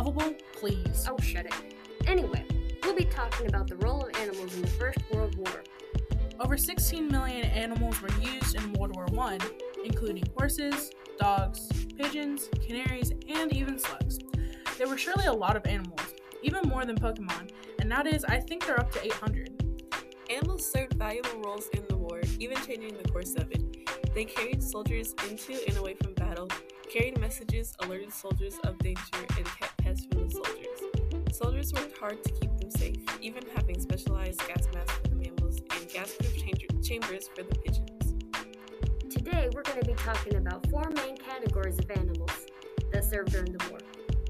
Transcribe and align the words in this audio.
Lovable, 0.00 0.32
please. 0.54 1.06
Oh, 1.10 1.18
shut 1.20 1.44
it. 1.44 1.52
Anyway, 2.06 2.42
we'll 2.82 2.96
be 2.96 3.04
talking 3.04 3.48
about 3.48 3.68
the 3.68 3.76
role 3.76 4.06
of 4.06 4.16
animals 4.16 4.54
in 4.54 4.62
the 4.62 4.68
First 4.68 4.98
World 5.12 5.36
War. 5.36 5.62
Over 6.40 6.56
16 6.56 7.06
million 7.06 7.44
animals 7.44 8.00
were 8.00 8.08
used 8.18 8.56
in 8.56 8.72
World 8.72 8.96
War 8.96 9.06
I, 9.28 9.36
including 9.84 10.24
horses, 10.38 10.90
dogs, 11.18 11.68
pigeons, 11.98 12.48
canaries, 12.66 13.10
and 13.28 13.54
even 13.54 13.78
slugs. 13.78 14.20
There 14.78 14.88
were 14.88 14.96
surely 14.96 15.26
a 15.26 15.32
lot 15.34 15.54
of 15.54 15.66
animals, 15.66 16.14
even 16.42 16.66
more 16.66 16.86
than 16.86 16.96
Pokemon, 16.96 17.50
and 17.78 17.86
nowadays 17.86 18.24
I 18.26 18.40
think 18.40 18.64
they're 18.64 18.80
up 18.80 18.90
to 18.92 19.04
800. 19.04 19.62
Animals 20.30 20.64
served 20.64 20.94
valuable 20.94 21.42
roles 21.42 21.68
in 21.74 21.84
the 21.90 21.98
war, 21.98 22.22
even 22.38 22.56
changing 22.64 22.96
the 22.96 23.06
course 23.10 23.34
of 23.34 23.52
it. 23.52 24.14
They 24.14 24.24
carried 24.24 24.62
soldiers 24.62 25.14
into 25.28 25.60
and 25.68 25.76
away 25.76 25.94
from 26.02 26.14
battle, 26.14 26.48
carried 26.90 27.20
messages, 27.20 27.72
alerted 27.80 28.12
soldiers 28.12 28.58
of 28.64 28.76
danger, 28.78 29.02
and 29.36 29.46
kept 29.46 29.50
pests 29.50 29.60
from 29.60 29.66
the 29.66 29.69
soldiers. 31.40 31.70
Soldiers 31.70 31.72
worked 31.72 31.98
hard 31.98 32.24
to 32.24 32.32
keep 32.32 32.56
them 32.58 32.70
safe, 32.70 33.22
even 33.22 33.42
having 33.54 33.80
specialized 33.80 34.46
gas 34.46 34.66
masks 34.74 34.92
for 35.02 35.08
the 35.08 35.16
mammals 35.16 35.60
and 35.76 35.88
gas-proof 35.88 36.36
chambers 36.82 37.28
for 37.28 37.42
the 37.42 37.54
pigeons. 37.56 38.14
Today, 39.10 39.48
we're 39.54 39.62
going 39.62 39.80
to 39.80 39.86
be 39.86 39.94
talking 39.94 40.36
about 40.36 40.68
four 40.70 40.90
main 40.96 41.16
categories 41.16 41.78
of 41.78 41.90
animals 41.90 42.46
that 42.92 43.04
served 43.04 43.32
during 43.32 43.52
the 43.52 43.64
war. 43.70 43.78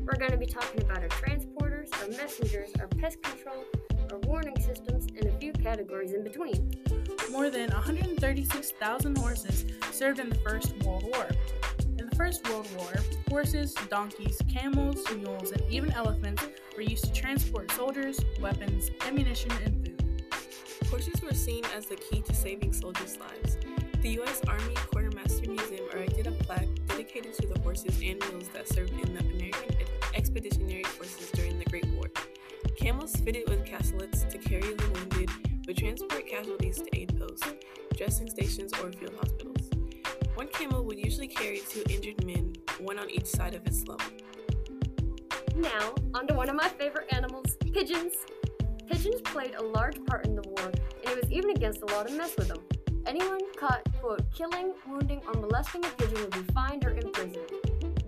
We're 0.00 0.18
going 0.18 0.30
to 0.30 0.36
be 0.36 0.46
talking 0.46 0.82
about 0.82 0.98
our 0.98 1.08
transporters, 1.08 1.90
our 2.02 2.08
messengers, 2.08 2.70
our 2.80 2.88
pest 2.88 3.22
control, 3.22 3.64
our 4.10 4.18
warning 4.20 4.58
systems, 4.60 5.06
and 5.16 5.26
a 5.26 5.32
few 5.38 5.52
categories 5.52 6.12
in 6.12 6.24
between. 6.24 6.72
More 7.30 7.50
than 7.50 7.70
136,000 7.70 9.18
horses 9.18 9.66
served 9.92 10.18
in 10.18 10.30
the 10.30 10.36
First 10.36 10.72
World 10.84 11.04
War. 11.04 11.28
First 12.20 12.46
World 12.50 12.68
War, 12.76 12.92
horses, 13.30 13.72
donkeys, 13.88 14.42
camels, 14.46 15.02
mules, 15.16 15.52
and 15.52 15.62
even 15.70 15.90
elephants 15.94 16.46
were 16.76 16.82
used 16.82 17.04
to 17.04 17.12
transport 17.14 17.70
soldiers, 17.70 18.20
weapons, 18.38 18.90
ammunition, 19.06 19.50
and 19.64 19.74
food. 19.82 20.30
Horses 20.90 21.22
were 21.22 21.32
seen 21.32 21.64
as 21.74 21.86
the 21.86 21.96
key 21.96 22.20
to 22.20 22.34
saving 22.34 22.74
soldiers' 22.74 23.16
lives. 23.16 23.56
The 24.02 24.10
U.S. 24.20 24.42
Army 24.46 24.74
Quartermaster 24.92 25.50
Museum 25.50 25.88
erected 25.94 26.26
a 26.26 26.32
plaque 26.32 26.68
dedicated 26.86 27.32
to 27.36 27.46
the 27.46 27.58
horses 27.60 27.94
and 28.02 28.22
mules 28.28 28.48
that 28.48 28.68
served 28.68 28.92
in 28.92 29.14
the 29.14 29.20
American 29.20 29.86
Expeditionary 30.14 30.84
Forces 30.84 31.30
during 31.30 31.58
the 31.58 31.64
Great 31.64 31.88
War. 31.94 32.10
Camels 32.76 33.16
fitted 33.16 33.48
with 33.48 33.64
cacolets 33.64 34.28
to 34.30 34.36
carry 34.36 34.74
the 34.74 34.90
wounded 34.90 35.30
would 35.66 35.78
transport 35.78 36.28
casualties 36.28 36.82
to 36.82 36.88
aid 36.92 37.18
posts, 37.18 37.48
dressing 37.96 38.28
stations, 38.28 38.74
or 38.74 38.92
field 38.92 39.14
hospitals. 39.18 39.59
One 40.40 40.48
camel 40.48 40.82
would 40.84 40.98
usually 40.98 41.28
carry 41.28 41.60
two 41.68 41.84
injured 41.90 42.24
men, 42.24 42.54
one 42.78 42.98
on 42.98 43.10
each 43.10 43.26
side 43.26 43.54
of 43.54 43.66
its 43.66 43.86
lump. 43.86 44.02
Now, 45.54 45.94
onto 46.14 46.32
one 46.32 46.48
of 46.48 46.54
my 46.54 46.66
favorite 46.66 47.12
animals 47.12 47.58
pigeons. 47.74 48.14
Pigeons 48.88 49.20
played 49.20 49.54
a 49.56 49.62
large 49.62 50.02
part 50.06 50.24
in 50.24 50.34
the 50.34 50.48
war, 50.48 50.64
and 50.64 51.10
it 51.10 51.22
was 51.22 51.30
even 51.30 51.50
against 51.50 51.80
the 51.80 51.92
law 51.92 52.04
to 52.04 52.12
mess 52.14 52.34
with 52.38 52.48
them. 52.48 52.56
Anyone 53.04 53.40
caught, 53.58 53.82
quote, 54.00 54.22
killing, 54.32 54.72
wounding, 54.88 55.20
or 55.28 55.34
molesting 55.34 55.84
a 55.84 55.88
pigeon 55.88 56.22
would 56.22 56.30
be 56.30 56.52
fined 56.54 56.86
or 56.86 56.92
imprisoned. 56.92 57.52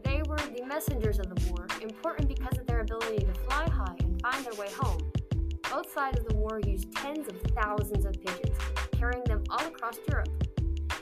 They 0.03 0.23
were 0.27 0.39
the 0.39 0.65
messengers 0.67 1.19
of 1.19 1.29
the 1.29 1.51
war, 1.51 1.67
important 1.83 2.29
because 2.29 2.57
of 2.59 2.67
their 2.67 2.81
ability 2.81 3.27
to 3.27 3.35
fly 3.41 3.69
high 3.69 3.97
and 3.99 4.19
find 4.23 4.43
their 4.43 4.55
way 4.55 4.71
home. 4.75 5.03
Both 5.71 5.93
sides 5.93 6.19
of 6.19 6.29
the 6.29 6.37
war 6.37 6.63
used 6.65 6.97
tens 6.97 7.29
of 7.29 7.39
thousands 7.55 8.07
of 8.07 8.15
pigeons, 8.19 8.57
carrying 8.93 9.25
them 9.25 9.45
all 9.51 9.67
across 9.67 9.99
Europe. 10.09 10.31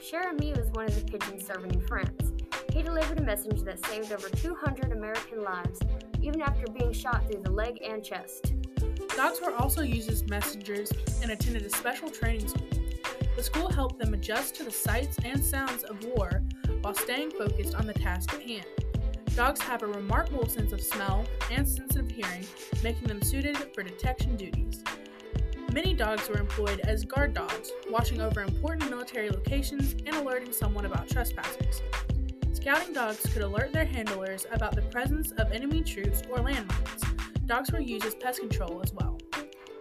Cher 0.01 0.29
Ami 0.29 0.51
was 0.53 0.67
one 0.71 0.85
of 0.85 0.95
the 0.95 1.19
pigeons 1.19 1.45
serving 1.45 1.75
in 1.75 1.81
France. 1.81 2.31
He 2.73 2.81
delivered 2.81 3.19
a 3.19 3.23
message 3.23 3.61
that 3.61 3.85
saved 3.85 4.11
over 4.11 4.29
200 4.29 4.91
American 4.91 5.43
lives, 5.43 5.79
even 6.23 6.41
after 6.41 6.65
being 6.71 6.91
shot 6.91 7.27
through 7.27 7.43
the 7.43 7.51
leg 7.51 7.77
and 7.87 8.03
chest. 8.03 8.53
Dogs 9.15 9.39
were 9.45 9.53
also 9.53 9.83
used 9.83 10.09
as 10.09 10.27
messengers 10.27 10.91
and 11.21 11.31
attended 11.31 11.61
a 11.63 11.69
special 11.69 12.09
training 12.09 12.47
school. 12.47 12.67
The 13.35 13.43
school 13.43 13.69
helped 13.69 13.99
them 13.99 14.15
adjust 14.15 14.55
to 14.55 14.63
the 14.63 14.71
sights 14.71 15.17
and 15.23 15.43
sounds 15.43 15.83
of 15.83 16.03
war 16.03 16.41
while 16.81 16.95
staying 16.95 17.31
focused 17.31 17.75
on 17.75 17.85
the 17.85 17.93
task 17.93 18.33
at 18.33 18.41
hand. 18.41 18.65
Dogs 19.35 19.61
have 19.61 19.83
a 19.83 19.87
remarkable 19.87 20.49
sense 20.49 20.71
of 20.73 20.81
smell 20.81 21.25
and 21.51 21.67
sensitive 21.67 22.09
hearing, 22.09 22.45
making 22.83 23.07
them 23.07 23.21
suited 23.21 23.55
for 23.75 23.83
detection 23.83 24.35
duties. 24.35 24.83
Many 25.73 25.93
dogs 25.93 26.27
were 26.27 26.37
employed 26.37 26.81
as 26.81 27.05
guard 27.05 27.33
dogs, 27.33 27.71
watching 27.89 28.19
over 28.19 28.41
important 28.41 28.89
military 28.89 29.29
locations 29.29 29.93
and 30.05 30.13
alerting 30.17 30.51
someone 30.51 30.85
about 30.85 31.07
trespassers. 31.07 31.81
Scouting 32.51 32.91
dogs 32.91 33.25
could 33.31 33.41
alert 33.41 33.71
their 33.71 33.85
handlers 33.85 34.45
about 34.51 34.75
the 34.75 34.81
presence 34.81 35.31
of 35.31 35.49
enemy 35.53 35.81
troops 35.81 36.23
or 36.29 36.39
landmines. 36.39 37.47
Dogs 37.47 37.71
were 37.71 37.79
used 37.79 38.05
as 38.05 38.15
pest 38.15 38.41
control 38.41 38.81
as 38.83 38.93
well. 38.93 39.17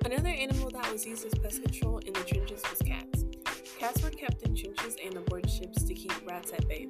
Another 0.04 0.28
animal 0.28 0.70
that 0.70 0.92
was 0.92 1.04
used 1.04 1.26
as 1.26 1.34
pest 1.34 1.60
control 1.60 1.98
in 1.98 2.12
the 2.12 2.20
trenches 2.20 2.62
was 2.70 2.78
cats. 2.78 3.24
Cats 3.76 4.00
were 4.00 4.10
kept 4.10 4.42
in 4.42 4.54
trenches 4.54 4.96
and 5.04 5.16
aboard 5.16 5.50
ships 5.50 5.82
to 5.82 5.92
keep 5.92 6.12
rats 6.24 6.52
at 6.52 6.68
bay. 6.68 6.88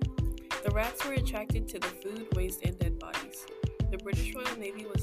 The 0.62 0.70
rats 0.72 1.06
were 1.06 1.14
attracted 1.14 1.66
to 1.68 1.78
the 1.78 1.88
food, 1.88 2.26
waste, 2.36 2.60
and 2.64 2.78
dead 2.78 2.98
bodies. 2.98 3.46
The 3.90 3.96
British 3.96 4.34
Royal 4.34 4.58
Navy 4.58 4.84
was 4.92 4.99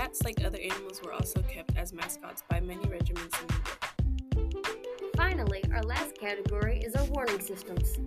Cats, 0.00 0.22
like 0.24 0.42
other 0.46 0.58
animals, 0.58 1.02
were 1.02 1.12
also 1.12 1.42
kept 1.42 1.76
as 1.76 1.92
mascots 1.92 2.42
by 2.48 2.58
many 2.58 2.82
regiments 2.88 3.38
in 3.38 3.46
the 3.48 4.48
war. 4.48 5.10
Finally, 5.14 5.62
our 5.74 5.82
last 5.82 6.18
category 6.18 6.78
is 6.78 6.94
our 6.94 7.04
warning 7.04 7.38
systems. 7.38 7.98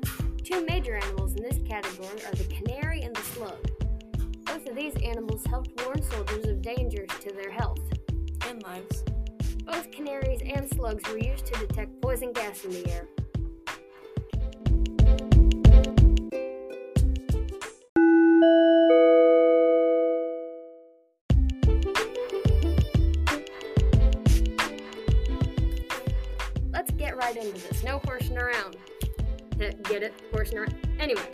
Two 0.44 0.66
major 0.66 0.96
animals 0.98 1.36
in 1.36 1.44
this 1.44 1.60
category 1.70 2.20
are 2.26 2.34
the 2.34 2.46
canary 2.46 3.02
and 3.02 3.16
the 3.16 3.22
slug. 3.22 3.70
Both 4.44 4.66
of 4.66 4.76
these 4.76 4.96
animals 5.04 5.46
helped 5.46 5.80
warn 5.86 6.02
soldiers 6.02 6.48
of 6.48 6.64
dangers 6.64 7.10
to 7.22 7.32
their 7.32 7.52
health 7.52 7.78
and 8.48 8.64
lives. 8.64 9.04
Both 9.64 9.92
canaries 9.92 10.42
and 10.42 10.68
slugs 10.74 11.08
were 11.08 11.20
used 11.20 11.46
to 11.46 11.68
detect 11.68 12.02
poison 12.02 12.34
gas 12.34 12.66
in 12.66 12.72
the 12.72 12.90
air. 12.92 13.08
Into 27.44 27.68
this. 27.68 27.84
No 27.84 28.00
horsing 28.06 28.38
around. 28.38 28.78
Eh, 29.60 29.72
get 29.84 30.04
it? 30.04 30.14
Horsing 30.32 30.60
around. 30.60 30.76
Anyway, 31.00 31.30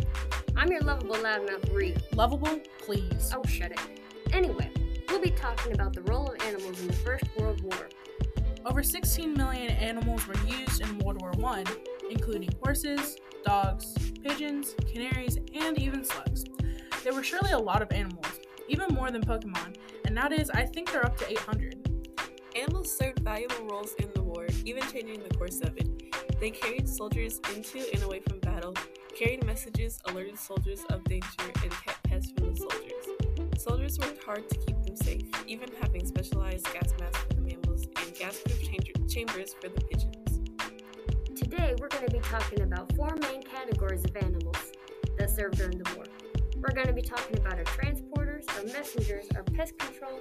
I'm 0.56 0.72
your 0.72 0.82
lovable 0.82 1.16
loudmouth 1.16 1.74
Ree. 1.74 1.96
Lovable, 2.14 2.60
please. 2.80 3.32
Oh, 3.36 3.44
shut 3.48 3.72
it. 3.72 3.80
Anyway, 4.34 4.72
we'll 5.10 5.22
be 5.22 5.32
talking 5.32 5.74
about 5.74 5.94
the 5.94 6.02
role 6.04 6.28
of 6.28 6.42
animals 6.44 6.82
in 6.82 6.88
the 6.88 6.94
First 6.94 7.26
World 7.38 7.62
War. 7.64 7.90
Over 8.66 8.84
16 8.84 9.34
million 9.34 9.72
animals 9.72 10.28
were 10.28 10.36
used 10.46 10.82
in 10.82 10.98
World 11.00 11.22
War 11.22 11.32
I, 11.46 11.64
including 12.10 12.50
horses, 12.62 13.18
dogs, 13.46 13.94
pigeons, 14.24 14.76
canaries, 14.92 15.38
and 15.56 15.80
even 15.80 16.04
slugs. 16.04 16.44
There 17.04 17.14
were 17.14 17.24
surely 17.24 17.52
a 17.52 17.60
lot 17.60 17.82
of 17.82 17.92
animals, 17.92 18.28
even 18.68 18.94
more 18.94 19.12
than 19.12 19.24
Pokemon, 19.24 19.78
and 20.06 20.14
nowadays 20.14 20.50
I 20.54 20.66
think 20.66 20.92
they're 20.92 21.06
up 21.06 21.18
to 21.20 21.32
800. 21.32 21.90
Animals 22.56 22.96
served 22.98 23.20
valuable 23.20 23.66
roles 23.68 23.94
in 23.94 24.10
the 24.14 24.22
war, 24.22 24.49
even 24.70 24.84
changing 24.84 25.20
the 25.28 25.36
course 25.36 25.62
of 25.62 25.76
it. 25.78 26.40
They 26.40 26.52
carried 26.52 26.88
soldiers 26.88 27.42
into 27.56 27.84
and 27.92 28.04
away 28.04 28.20
from 28.20 28.38
battle, 28.40 28.76
carried 29.18 29.44
messages, 29.44 30.00
alerted 30.06 30.38
soldiers 30.38 30.84
of 30.92 31.04
danger, 31.06 31.28
and 31.64 31.72
kept 31.72 32.04
pests 32.04 32.32
from 32.38 32.54
the 32.54 32.56
soldiers. 32.56 33.62
Soldiers 33.64 33.98
worked 33.98 34.24
hard 34.24 34.48
to 34.48 34.56
keep 34.60 34.80
them 34.84 34.96
safe, 34.96 35.24
even 35.48 35.70
having 35.82 36.06
specialized 36.06 36.72
gas 36.72 36.94
masks 37.00 37.18
for 37.18 37.34
the 37.34 37.42
mammals 37.42 37.88
and 37.98 38.14
gas-proof 38.14 38.60
chambers 39.10 39.56
for 39.60 39.70
the 39.70 39.82
pigeons. 39.82 40.40
Today, 41.36 41.74
we're 41.80 41.88
going 41.88 42.06
to 42.06 42.12
be 42.12 42.20
talking 42.20 42.62
about 42.62 42.96
four 42.96 43.16
main 43.24 43.42
categories 43.42 44.06
of 44.06 44.16
animals 44.18 44.72
that 45.18 45.32
served 45.32 45.58
during 45.58 45.80
the 45.80 45.96
war. 45.96 46.06
We're 46.58 46.76
going 46.76 46.86
to 46.86 46.94
be 46.94 47.02
talking 47.02 47.40
about 47.40 47.56
our 47.56 47.64
transporters, 47.64 48.48
our 48.56 48.66
messengers, 48.66 49.26
our 49.36 49.42
pest 49.42 49.80
control, 49.80 50.20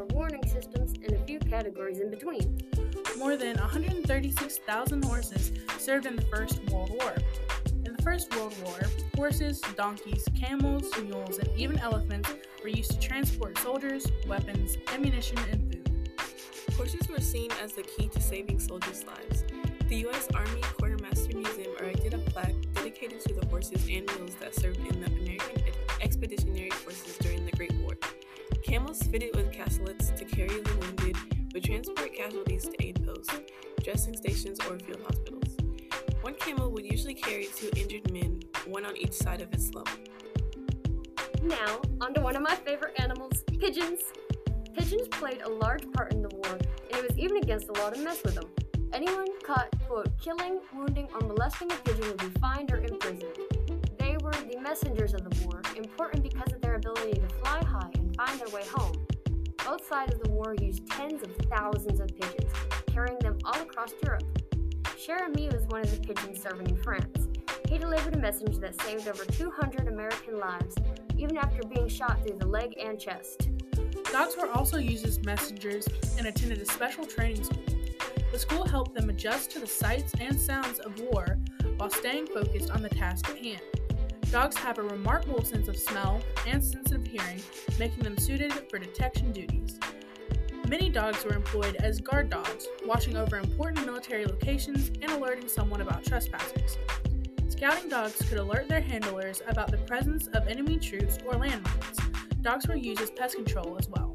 our 0.00 0.06
warning 0.14 0.46
systems, 0.46 0.94
and 1.04 1.12
a 1.12 1.18
few 1.26 1.38
categories 1.38 2.00
in 2.00 2.10
between. 2.10 2.58
More 3.18 3.36
than 3.36 3.58
136,000 3.58 5.04
horses 5.04 5.52
served 5.78 6.06
in 6.06 6.16
the 6.16 6.22
First 6.22 6.62
World 6.70 6.90
War. 6.90 7.14
In 7.84 7.94
the 7.94 8.02
First 8.02 8.34
World 8.34 8.54
War, 8.64 8.80
horses, 9.14 9.60
donkeys, 9.76 10.26
camels, 10.38 10.90
mules, 11.02 11.38
and 11.38 11.50
even 11.54 11.78
elephants 11.80 12.32
were 12.62 12.70
used 12.70 12.92
to 12.92 12.98
transport 12.98 13.58
soldiers, 13.58 14.06
weapons, 14.26 14.78
ammunition, 14.88 15.36
and 15.50 15.70
food. 15.70 16.10
Horses 16.76 17.06
were 17.10 17.20
seen 17.20 17.50
as 17.62 17.72
the 17.72 17.82
key 17.82 18.08
to 18.08 18.22
saving 18.22 18.58
soldiers' 18.58 19.04
lives. 19.04 19.44
The 19.88 19.96
U.S. 19.96 20.28
Army 20.34 20.62
Quartermaster 20.78 21.36
Museum 21.36 21.76
erected 21.78 22.14
a 22.14 22.18
plaque 22.18 22.54
dedicated 22.72 23.20
to 23.22 23.34
the 23.34 23.46
horses 23.48 23.86
and 23.90 24.06
mules 24.16 24.34
that 24.36 24.54
served 24.54 24.78
in 24.78 25.00
the 25.00 25.08
American 25.08 25.62
Expeditionary 26.00 26.70
Forces 26.70 27.18
during 27.18 27.44
the 27.44 27.52
Great 27.52 27.74
War. 27.74 27.98
Camels 28.70 29.02
fitted 29.02 29.34
with 29.34 29.50
cacolets 29.50 30.10
to 30.16 30.24
carry 30.24 30.46
the 30.60 30.76
wounded 30.80 31.16
would 31.52 31.64
transport 31.64 32.14
casualties 32.14 32.68
to 32.68 32.76
aid 32.78 33.04
posts, 33.04 33.40
dressing 33.82 34.16
stations, 34.16 34.60
or 34.60 34.78
field 34.78 35.02
hospitals. 35.02 35.56
One 36.20 36.34
camel 36.34 36.70
would 36.70 36.84
usually 36.84 37.14
carry 37.14 37.48
two 37.56 37.68
injured 37.74 38.12
men, 38.12 38.42
one 38.66 38.86
on 38.86 38.96
each 38.96 39.14
side 39.14 39.40
of 39.40 39.52
its 39.52 39.74
lump. 39.74 39.88
Now, 41.42 41.80
onto 42.00 42.20
one 42.20 42.36
of 42.36 42.42
my 42.42 42.54
favorite 42.54 42.94
animals, 43.00 43.42
pigeons. 43.58 44.02
Pigeons 44.72 45.08
played 45.08 45.42
a 45.42 45.50
large 45.50 45.90
part 45.90 46.12
in 46.12 46.22
the 46.22 46.28
war, 46.28 46.52
and 46.52 46.96
it 46.96 47.08
was 47.08 47.18
even 47.18 47.38
against 47.38 47.66
the 47.66 47.72
law 47.72 47.90
to 47.90 47.98
mess 47.98 48.22
with 48.22 48.36
them. 48.36 48.48
Anyone 48.92 49.26
caught, 49.42 49.74
quote, 49.88 50.16
killing, 50.20 50.60
wounding, 50.72 51.08
or 51.12 51.26
molesting 51.26 51.72
a 51.72 51.74
pigeon 51.74 52.06
would 52.06 52.18
be 52.18 52.38
fined 52.38 52.70
or 52.70 52.78
imprisoned. 52.78 53.36
Were 54.30 54.46
the 54.48 54.60
messengers 54.60 55.12
of 55.12 55.28
the 55.28 55.44
war, 55.44 55.60
important 55.76 56.22
because 56.22 56.52
of 56.52 56.60
their 56.60 56.76
ability 56.76 57.14
to 57.14 57.28
fly 57.42 57.64
high 57.64 57.90
and 57.94 58.14
find 58.14 58.38
their 58.38 58.48
way 58.54 58.62
home. 58.72 58.94
Both 59.64 59.88
sides 59.88 60.14
of 60.14 60.20
the 60.20 60.30
war 60.30 60.54
used 60.60 60.86
tens 60.88 61.24
of 61.24 61.34
thousands 61.48 61.98
of 61.98 62.08
pigeons, 62.16 62.52
carrying 62.86 63.18
them 63.18 63.38
all 63.44 63.60
across 63.60 63.92
Europe. 64.04 64.22
Cher 64.96 65.24
Ami 65.24 65.48
was 65.48 65.66
one 65.66 65.80
of 65.80 65.90
the 65.90 66.14
pigeons 66.14 66.40
serving 66.40 66.68
in 66.68 66.76
France. 66.76 67.26
He 67.68 67.76
delivered 67.76 68.14
a 68.14 68.18
message 68.18 68.58
that 68.58 68.80
saved 68.82 69.08
over 69.08 69.24
200 69.24 69.88
American 69.88 70.38
lives, 70.38 70.76
even 71.18 71.36
after 71.36 71.66
being 71.66 71.88
shot 71.88 72.24
through 72.24 72.38
the 72.38 72.46
leg 72.46 72.74
and 72.80 73.00
chest. 73.00 73.48
Dogs 74.12 74.36
were 74.40 74.50
also 74.52 74.78
used 74.78 75.04
as 75.06 75.18
messengers 75.24 75.88
and 76.18 76.28
attended 76.28 76.58
a 76.58 76.66
special 76.66 77.04
training 77.04 77.42
school. 77.42 77.64
The 78.30 78.38
school 78.38 78.64
helped 78.64 78.94
them 78.94 79.10
adjust 79.10 79.50
to 79.52 79.58
the 79.58 79.66
sights 79.66 80.12
and 80.20 80.38
sounds 80.38 80.78
of 80.78 81.00
war 81.00 81.36
while 81.78 81.90
staying 81.90 82.28
focused 82.28 82.70
on 82.70 82.82
the 82.82 82.88
task 82.88 83.28
at 83.28 83.36
hand. 83.36 83.60
Dogs 84.30 84.56
have 84.58 84.78
a 84.78 84.82
remarkable 84.82 85.44
sense 85.44 85.66
of 85.66 85.76
smell 85.76 86.20
and 86.46 86.62
sensitive 86.62 87.04
hearing, 87.04 87.42
making 87.80 88.04
them 88.04 88.16
suited 88.16 88.52
for 88.70 88.78
detection 88.78 89.32
duties. 89.32 89.80
Many 90.68 90.88
dogs 90.88 91.24
were 91.24 91.34
employed 91.34 91.74
as 91.80 92.00
guard 92.00 92.30
dogs, 92.30 92.68
watching 92.86 93.16
over 93.16 93.38
important 93.38 93.84
military 93.84 94.24
locations 94.24 94.90
and 95.02 95.10
alerting 95.10 95.48
someone 95.48 95.80
about 95.80 96.04
trespassers. 96.04 96.78
Scouting 97.48 97.88
dogs 97.88 98.22
could 98.28 98.38
alert 98.38 98.68
their 98.68 98.80
handlers 98.80 99.42
about 99.48 99.72
the 99.72 99.78
presence 99.78 100.28
of 100.28 100.46
enemy 100.46 100.78
troops 100.78 101.18
or 101.26 101.32
landmines. 101.32 102.40
Dogs 102.40 102.68
were 102.68 102.76
used 102.76 103.00
as 103.00 103.10
pest 103.10 103.34
control 103.34 103.76
as 103.80 103.88
well. 103.88 104.14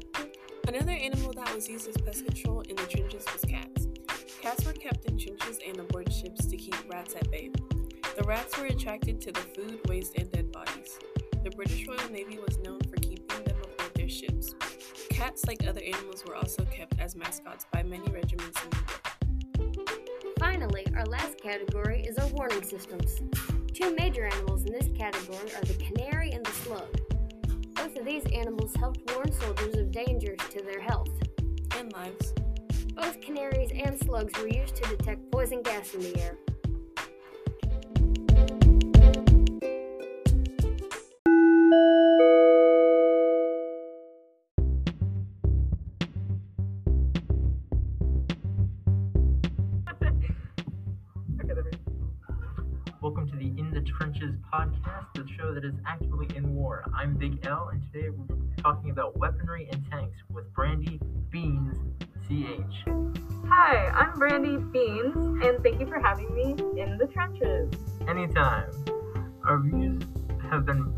Another 0.66 0.92
animal 0.92 1.34
that 1.34 1.54
was 1.54 1.68
used 1.68 1.88
as 1.88 1.96
pest 1.98 2.24
control 2.24 2.62
in 2.62 2.74
the 2.74 2.86
trenches 2.86 3.26
was 3.30 3.42
cats. 3.42 3.86
Cats 4.40 4.64
were 4.64 4.72
kept 4.72 5.04
in 5.04 5.18
trenches 5.18 5.58
and 5.64 5.78
aboard 5.78 6.10
ships 6.10 6.46
to 6.46 6.56
keep 6.56 6.74
rats 6.90 7.14
at 7.14 7.30
bay. 7.30 7.50
The 8.16 8.22
rats 8.22 8.56
were 8.56 8.64
attracted 8.64 9.20
to 9.20 9.32
the 9.32 9.40
food, 9.40 9.78
waste, 9.88 10.14
and 10.16 10.32
dead 10.32 10.50
bodies. 10.50 10.98
The 11.44 11.50
British 11.50 11.86
Royal 11.86 12.10
Navy 12.10 12.38
was 12.38 12.56
known 12.60 12.80
for 12.80 12.96
keeping 12.96 13.44
them 13.44 13.56
aboard 13.62 13.94
their 13.94 14.08
ships. 14.08 14.54
Cats, 15.10 15.44
like 15.46 15.66
other 15.68 15.82
animals, 15.82 16.24
were 16.24 16.34
also 16.34 16.64
kept 16.64 16.98
as 16.98 17.14
mascots 17.14 17.66
by 17.70 17.82
many 17.82 18.08
regiments 18.10 18.58
in 18.64 18.70
Europe. 18.72 19.86
Finally, 20.38 20.86
our 20.96 21.04
last 21.04 21.38
category 21.42 22.04
is 22.08 22.16
our 22.16 22.26
warning 22.28 22.62
systems. 22.62 23.20
Two 23.74 23.94
major 23.94 24.24
animals 24.24 24.64
in 24.64 24.72
this 24.72 24.88
category 24.96 25.52
are 25.54 25.64
the 25.66 25.74
canary 25.74 26.30
and 26.30 26.46
the 26.46 26.52
slug. 26.52 26.88
Both 27.74 27.98
of 27.98 28.06
these 28.06 28.24
animals 28.32 28.74
helped 28.76 29.12
warn 29.12 29.30
soldiers 29.30 29.76
of 29.76 29.92
dangers 29.92 30.38
to 30.52 30.62
their 30.62 30.80
health. 30.80 31.10
And 31.76 31.92
lives. 31.92 32.32
Both 32.94 33.20
canaries 33.20 33.72
and 33.74 33.98
slugs 34.00 34.32
were 34.40 34.48
used 34.48 34.76
to 34.76 34.88
detect 34.96 35.30
poison 35.30 35.60
gas 35.60 35.92
in 35.92 36.00
the 36.00 36.18
air. 36.18 36.38
That 55.56 55.64
is 55.64 55.74
actively 55.86 56.28
in 56.36 56.54
war. 56.54 56.84
I'm 56.94 57.14
Big 57.14 57.46
L, 57.46 57.70
and 57.72 57.82
today 57.90 58.10
we're 58.10 58.26
talking 58.58 58.90
about 58.90 59.16
weaponry 59.16 59.66
and 59.72 59.82
tanks 59.90 60.18
with 60.30 60.52
Brandy 60.52 61.00
Beans 61.30 61.78
CH. 62.28 62.84
Hi, 63.48 63.88
I'm 63.88 64.18
Brandy 64.18 64.58
Beans, 64.58 65.16
and 65.16 65.62
thank 65.62 65.80
you 65.80 65.86
for 65.86 65.98
having 65.98 66.34
me 66.34 66.50
in 66.78 66.98
the 66.98 67.06
trenches. 67.06 67.72
Anytime. 68.06 68.70
Our 69.44 69.58
views 69.60 70.02
have 70.50 70.66
been 70.66 70.92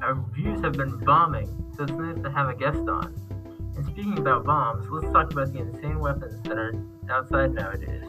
our 0.00 0.14
views 0.32 0.62
have 0.62 0.72
been 0.72 0.96
bombing, 1.04 1.48
so 1.76 1.82
it's 1.82 1.92
nice 1.92 2.16
to 2.22 2.30
have 2.30 2.48
a 2.48 2.54
guest 2.54 2.78
on. 2.88 3.14
And 3.76 3.84
speaking 3.84 4.16
about 4.16 4.46
bombs, 4.46 4.86
let's 4.88 5.12
talk 5.12 5.30
about 5.30 5.52
the 5.52 5.58
insane 5.58 5.98
weapons 5.98 6.40
that 6.44 6.56
are 6.56 6.72
outside 7.10 7.52
nowadays. 7.52 8.06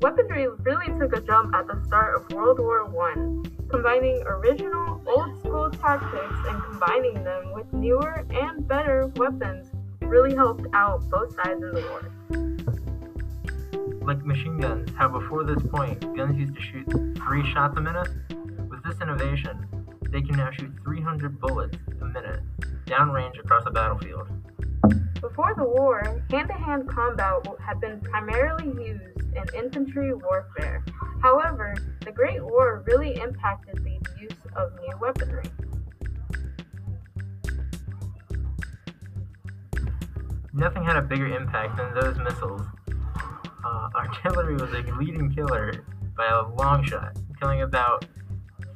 Weaponry 0.00 0.46
really 0.60 0.86
took 0.98 1.12
a 1.12 1.20
jump 1.20 1.54
at 1.54 1.66
the 1.66 1.84
start 1.84 2.14
of 2.14 2.32
World 2.32 2.60
War 2.60 2.86
I, 2.86 3.42
combining 3.68 4.22
original, 4.26 4.77
old 5.08 5.38
school 5.40 5.70
tactics 5.70 6.36
and 6.46 6.62
combining 6.64 7.24
them 7.24 7.52
with 7.52 7.72
newer 7.72 8.26
and 8.30 8.68
better 8.68 9.06
weapons 9.16 9.70
really 10.00 10.34
helped 10.34 10.66
out 10.74 11.08
both 11.10 11.34
sides 11.34 11.62
in 11.62 11.72
the 11.72 11.80
war. 11.80 12.02
Like 14.02 14.24
machine 14.24 14.58
guns, 14.58 14.90
how 14.96 15.08
before 15.08 15.44
this 15.44 15.62
point, 15.68 16.00
guns 16.16 16.38
used 16.38 16.54
to 16.54 16.60
shoot 16.60 16.86
three 17.16 17.44
shots 17.52 17.76
a 17.76 17.80
minute. 17.80 18.08
With 18.70 18.82
this 18.84 19.00
innovation, 19.00 19.66
they 20.10 20.22
can 20.22 20.36
now 20.36 20.50
shoot 20.50 20.72
300 20.82 21.38
bullets 21.40 21.76
a 22.00 22.04
minute, 22.06 22.40
downrange 22.86 23.38
across 23.38 23.64
a 23.66 23.70
battlefield. 23.70 24.28
Before 25.20 25.54
the 25.56 25.64
war, 25.64 26.22
hand 26.30 26.48
to 26.48 26.54
hand 26.54 26.88
combat 26.88 27.46
had 27.60 27.80
been 27.80 28.00
primarily 28.00 28.68
used 28.82 29.02
in 29.34 29.44
infantry 29.54 30.14
warfare. 30.14 30.84
However, 31.20 31.74
the 32.04 32.12
Great 32.12 32.42
War 32.42 32.84
really 32.86 33.20
impacted 33.20 33.84
the 33.84 33.98
use 34.20 34.32
of 34.56 34.72
new 34.80 34.96
weaponry. 35.00 35.50
Nothing 40.52 40.84
had 40.84 40.96
a 40.96 41.02
bigger 41.02 41.26
impact 41.26 41.76
than 41.76 41.94
those 41.94 42.18
missiles. 42.18 42.62
Uh, 43.64 43.88
artillery 43.94 44.54
was 44.54 44.72
a 44.72 44.82
leading 44.98 45.32
killer 45.32 45.84
by 46.16 46.26
a 46.26 46.48
long 46.56 46.84
shot, 46.84 47.16
killing 47.40 47.62
about 47.62 48.04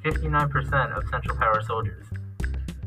59% 0.05 0.97
of 0.97 1.09
Central 1.09 1.37
Power 1.37 1.63
soldiers. 1.63 2.07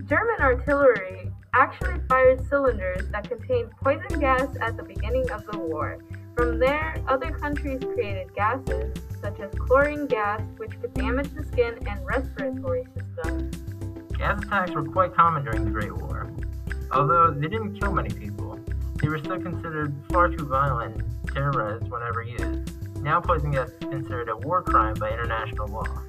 German 0.05 0.35
artillery 0.39 1.31
actually 1.53 1.99
fired 2.07 2.45
cylinders 2.47 3.09
that 3.11 3.27
contained 3.27 3.71
poison 3.81 4.19
gas 4.19 4.47
at 4.61 4.77
the 4.77 4.83
beginning 4.83 5.29
of 5.31 5.45
the 5.47 5.57
war. 5.57 5.97
From 6.35 6.59
there, 6.59 7.01
other 7.07 7.31
countries 7.31 7.81
created 7.81 8.33
gases, 8.35 8.93
such 9.25 9.39
as 9.39 9.49
chlorine 9.57 10.05
gas, 10.05 10.39
which 10.57 10.79
could 10.79 10.93
damage 10.93 11.27
the 11.33 11.43
skin 11.45 11.75
and 11.89 12.05
respiratory 12.05 12.85
system. 12.93 13.49
Gas 14.19 14.43
attacks 14.43 14.71
were 14.71 14.83
quite 14.83 15.15
common 15.15 15.43
during 15.43 15.65
the 15.65 15.71
Great 15.71 15.97
War. 15.97 16.31
Although 16.91 17.31
they 17.31 17.47
didn't 17.47 17.79
kill 17.79 17.91
many 17.91 18.09
people, 18.09 18.59
they 19.01 19.09
were 19.09 19.17
still 19.17 19.41
considered 19.41 19.95
far 20.11 20.29
too 20.29 20.45
violent 20.45 21.01
and 21.01 21.33
terrorized 21.33 21.89
whenever 21.89 22.21
used. 22.21 23.01
Now 23.01 23.19
poison 23.19 23.49
gas 23.49 23.69
is 23.69 23.89
considered 23.89 24.29
a 24.29 24.37
war 24.37 24.61
crime 24.61 24.93
by 24.93 25.09
international 25.09 25.69
law. 25.69 26.03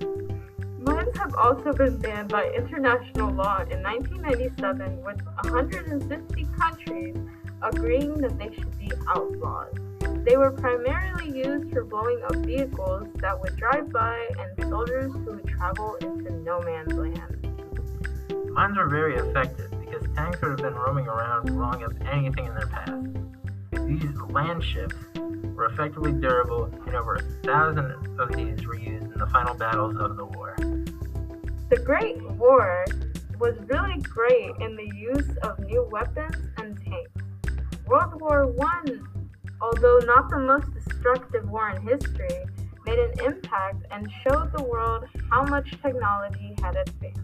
Mines 0.79 1.17
have 1.17 1.35
also 1.37 1.73
been 1.73 1.97
banned 1.97 2.29
by 2.29 2.51
international 2.55 3.33
law 3.33 3.61
in 3.63 3.83
1997, 3.83 5.03
with 5.03 5.23
150 5.43 6.49
countries 6.59 7.17
agreeing 7.63 8.21
that 8.21 8.39
they 8.39 8.55
should 8.55 8.79
be 8.79 8.93
outlawed. 9.09 9.86
They 10.27 10.37
were 10.37 10.51
primarily 10.51 11.31
used 11.31 11.73
for 11.73 11.85
blowing 11.85 12.21
up 12.25 12.35
vehicles 12.45 13.07
that 13.21 13.41
would 13.41 13.55
drive 13.55 13.93
by 13.93 14.29
and 14.41 14.69
soldiers 14.69 15.13
who 15.13 15.21
would 15.21 15.47
travel 15.47 15.95
into 16.01 16.33
no 16.33 16.61
man's 16.63 16.93
land. 16.95 17.47
Mines 18.51 18.77
were 18.77 18.89
very 18.89 19.15
effective 19.15 19.71
because 19.79 20.05
tanks 20.17 20.43
would 20.43 20.51
have 20.51 20.59
been 20.59 20.75
roaming 20.75 21.07
around 21.07 21.47
blowing 21.47 21.85
up 21.85 21.93
anything 22.11 22.47
in 22.47 22.55
their 22.55 22.67
path. 22.67 23.07
These 23.87 24.21
land 24.31 24.65
ships 24.65 24.97
were 25.55 25.67
effectively 25.67 26.11
durable, 26.11 26.65
and 26.87 26.97
over 26.97 27.15
a 27.15 27.23
thousand 27.45 28.19
of 28.19 28.35
these 28.35 28.67
were 28.67 28.77
used 28.77 29.13
in 29.13 29.19
the 29.19 29.29
final 29.29 29.55
battles 29.55 29.97
of 29.97 30.17
the 30.17 30.25
war. 30.25 30.57
The 31.69 31.81
Great 31.85 32.21
War 32.33 32.85
was 33.39 33.55
really 33.69 34.01
great 34.01 34.51
in 34.61 34.75
the 34.75 34.91
use 34.93 35.37
of 35.45 35.61
new 35.61 35.89
weapons 35.93 36.37
and 36.57 36.77
tanks. 36.85 37.13
World 37.87 38.21
War 38.21 38.53
I, 38.61 38.99
although 39.61 39.99
not 39.99 40.29
the 40.31 40.39
most 40.39 40.73
destructive 40.75 41.49
war 41.49 41.71
in 41.71 41.83
history, 41.83 42.45
made 42.85 42.99
an 42.99 43.13
impact 43.25 43.85
and 43.91 44.09
showed 44.23 44.53
the 44.57 44.63
world 44.63 45.05
how 45.31 45.45
much 45.45 45.71
technology 45.83 46.55
had 46.63 46.77
advanced. 46.77 47.21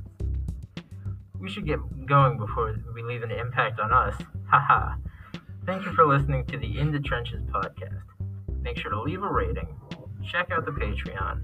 We 1.38 1.48
should 1.50 1.66
get 1.66 1.78
going 2.06 2.38
before 2.38 2.76
we 2.94 3.02
leave 3.02 3.22
an 3.22 3.30
impact 3.30 3.80
on 3.80 3.92
us. 3.92 4.14
Haha. 4.50 4.96
Thank 5.64 5.84
you 5.84 5.92
for 5.92 6.06
listening 6.06 6.44
to 6.46 6.58
the 6.58 6.78
In 6.78 6.90
the 6.90 7.00
Trenches 7.00 7.42
podcast. 7.44 8.02
Make 8.62 8.76
sure 8.78 8.90
to 8.90 9.00
leave 9.00 9.22
a 9.22 9.28
rating, 9.28 9.68
check 10.28 10.50
out 10.50 10.64
the 10.64 10.72
Patreon, 10.72 11.42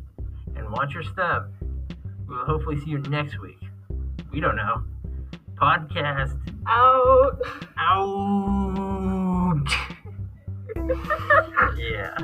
and 0.57 0.71
watch 0.71 0.95
your 0.95 1.05
step. 1.05 1.49
We 2.29 2.37
will 2.37 2.45
hopefully 2.45 2.79
see 2.81 2.91
you 2.91 2.99
next 2.99 3.41
week. 3.41 3.61
We 4.33 4.41
don't 4.41 4.57
know. 4.57 4.83
Podcast 5.55 6.39
Out! 6.67 7.41
out 7.77 8.88
yeah. 10.89 12.17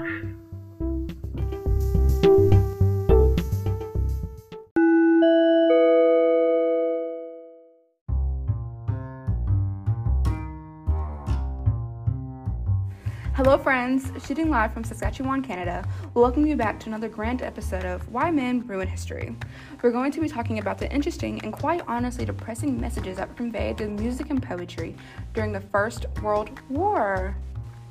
Hello, 13.35 13.59
friends. 13.59 14.11
Shooting 14.25 14.49
live 14.49 14.73
from 14.73 14.85
Saskatchewan, 14.85 15.43
Canada, 15.43 15.87
we 16.15 16.23
welcome 16.23 16.47
you 16.47 16.57
back 16.57 16.81
to 16.81 16.87
another 16.87 17.09
grand 17.09 17.43
episode 17.43 17.85
of 17.85 18.09
Why 18.11 18.31
Men 18.31 18.67
Ruin 18.67 18.89
History. 18.89 19.37
We're 19.83 19.91
going 19.91 20.13
to 20.13 20.21
be 20.21 20.29
talking 20.29 20.59
about 20.59 20.79
the 20.79 20.91
interesting 20.91 21.43
and 21.43 21.53
quite 21.53 21.83
honestly 21.87 22.25
depressing 22.25 22.81
messages 22.81 23.19
that 23.19 23.29
were 23.29 23.35
conveyed 23.35 23.77
through 23.77 23.91
music 23.91 24.31
and 24.31 24.43
poetry 24.43 24.97
during 25.35 25.53
the 25.53 25.61
First 25.61 26.07
World 26.23 26.49
War. 26.71 27.37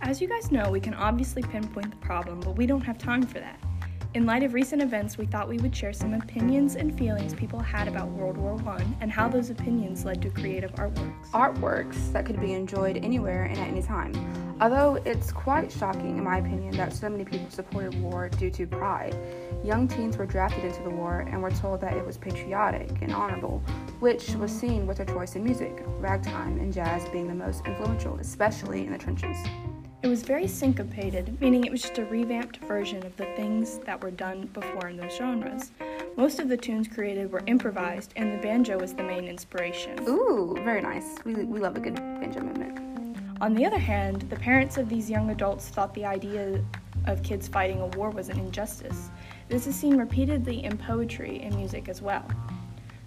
As 0.06 0.20
you 0.20 0.28
guys 0.28 0.52
know, 0.52 0.70
we 0.70 0.82
can 0.82 0.94
obviously 0.96 1.42
pinpoint 1.42 1.90
the 1.90 2.06
problem, 2.06 2.42
but 2.42 2.58
we 2.58 2.66
don't 2.66 2.82
have 2.82 2.98
time 2.98 3.26
for 3.26 3.40
that. 3.40 3.58
In 4.16 4.26
light 4.26 4.44
of 4.44 4.54
recent 4.54 4.82
events, 4.82 5.18
we 5.18 5.26
thought 5.26 5.48
we 5.48 5.58
would 5.60 5.74
share 5.74 5.94
some 5.94 6.14
opinions 6.14 6.76
and 6.76 6.96
feelings 6.96 7.34
people 7.34 7.58
had 7.62 7.88
about 7.88 8.10
World 8.10 8.36
War 8.36 8.62
I 8.68 8.86
and 9.00 9.10
how 9.10 9.30
those 9.30 9.50
opinions 9.50 10.04
led 10.04 10.22
to 10.24 10.30
creative 10.30 10.74
artworks. 10.74 11.30
Artworks 11.32 12.12
that 12.12 12.26
could 12.26 12.42
be 12.42 12.52
enjoyed 12.52 12.98
anywhere 12.98 13.46
and 13.46 13.58
at 13.58 13.66
any 13.66 13.82
time. 13.82 14.14
Although 14.60 15.02
it's 15.06 15.32
quite 15.32 15.72
shocking, 15.72 16.18
in 16.18 16.24
my 16.26 16.40
opinion, 16.40 16.76
that 16.76 16.92
so 16.92 17.08
many 17.08 17.24
people 17.24 17.50
supported 17.50 18.00
war 18.02 18.28
due 18.28 18.52
to 18.52 18.68
pride. 18.68 19.16
Young 19.64 19.88
teens 19.88 20.18
were 20.18 20.26
drafted 20.26 20.66
into 20.66 20.84
the 20.84 20.90
war 20.90 21.22
and 21.22 21.42
were 21.42 21.50
told 21.50 21.80
that 21.80 21.96
it 21.96 22.06
was 22.06 22.18
patriotic 22.18 23.02
and 23.02 23.14
honorable, 23.14 23.64
which 24.02 24.32
was 24.32 24.52
seen 24.52 24.86
with 24.86 24.98
their 24.98 25.06
choice 25.06 25.38
in 25.38 25.46
music, 25.46 25.82
ragtime 26.00 26.60
and 26.60 26.74
jazz 26.74 27.08
being 27.10 27.30
the 27.30 27.34
most 27.34 27.66
influential, 27.66 28.18
especially 28.18 28.86
in 28.86 28.92
the 28.92 28.98
trenches. 28.98 29.38
It 30.04 30.10
was 30.10 30.22
very 30.22 30.48
syncopated, 30.50 31.40
meaning 31.40 31.64
it 31.64 31.72
was 31.72 31.82
just 31.82 31.98
a 31.98 32.04
revamped 32.04 32.58
version 32.58 33.06
of 33.06 33.16
the 33.16 33.24
things 33.38 33.78
that 33.86 34.04
were 34.04 34.12
done 34.12 34.48
before 34.48 34.90
in 34.90 34.98
those 34.98 35.16
genres. 35.16 35.72
Most 36.18 36.42
of 36.42 36.50
the 36.50 36.58
tunes 36.58 36.90
created 36.90 37.32
were 37.32 37.42
improvised, 37.48 38.12
and 38.18 38.34
the 38.34 38.44
banjo 38.44 38.78
was 38.78 38.94
the 38.94 39.02
main 39.02 39.24
inspiration. 39.24 39.98
Ooh, 40.02 40.58
very 40.62 40.82
nice. 40.82 41.16
We, 41.24 41.36
we 41.36 41.62
love 41.62 41.78
a 41.78 41.80
good 41.80 41.96
banjo 41.96 42.42
movement. 42.42 43.18
On 43.40 43.54
the 43.54 43.66
other 43.66 43.80
hand, 43.80 44.24
the 44.24 44.36
parents 44.36 44.76
of 44.76 44.90
these 44.90 45.10
young 45.10 45.30
adults 45.30 45.70
thought 45.70 45.94
the 45.94 46.04
idea 46.04 46.62
of 47.08 47.24
kids 47.24 47.48
fighting 47.48 47.80
a 47.80 47.88
war 47.88 48.10
was 48.10 48.28
an 48.28 48.38
injustice. 48.38 49.10
This 49.48 49.68
is 49.68 49.76
seen 49.76 49.96
repeatedly 49.96 50.66
in 50.66 50.78
poetry 50.78 51.40
and 51.44 51.56
music 51.56 51.88
as 51.88 52.02
well. 52.02 52.30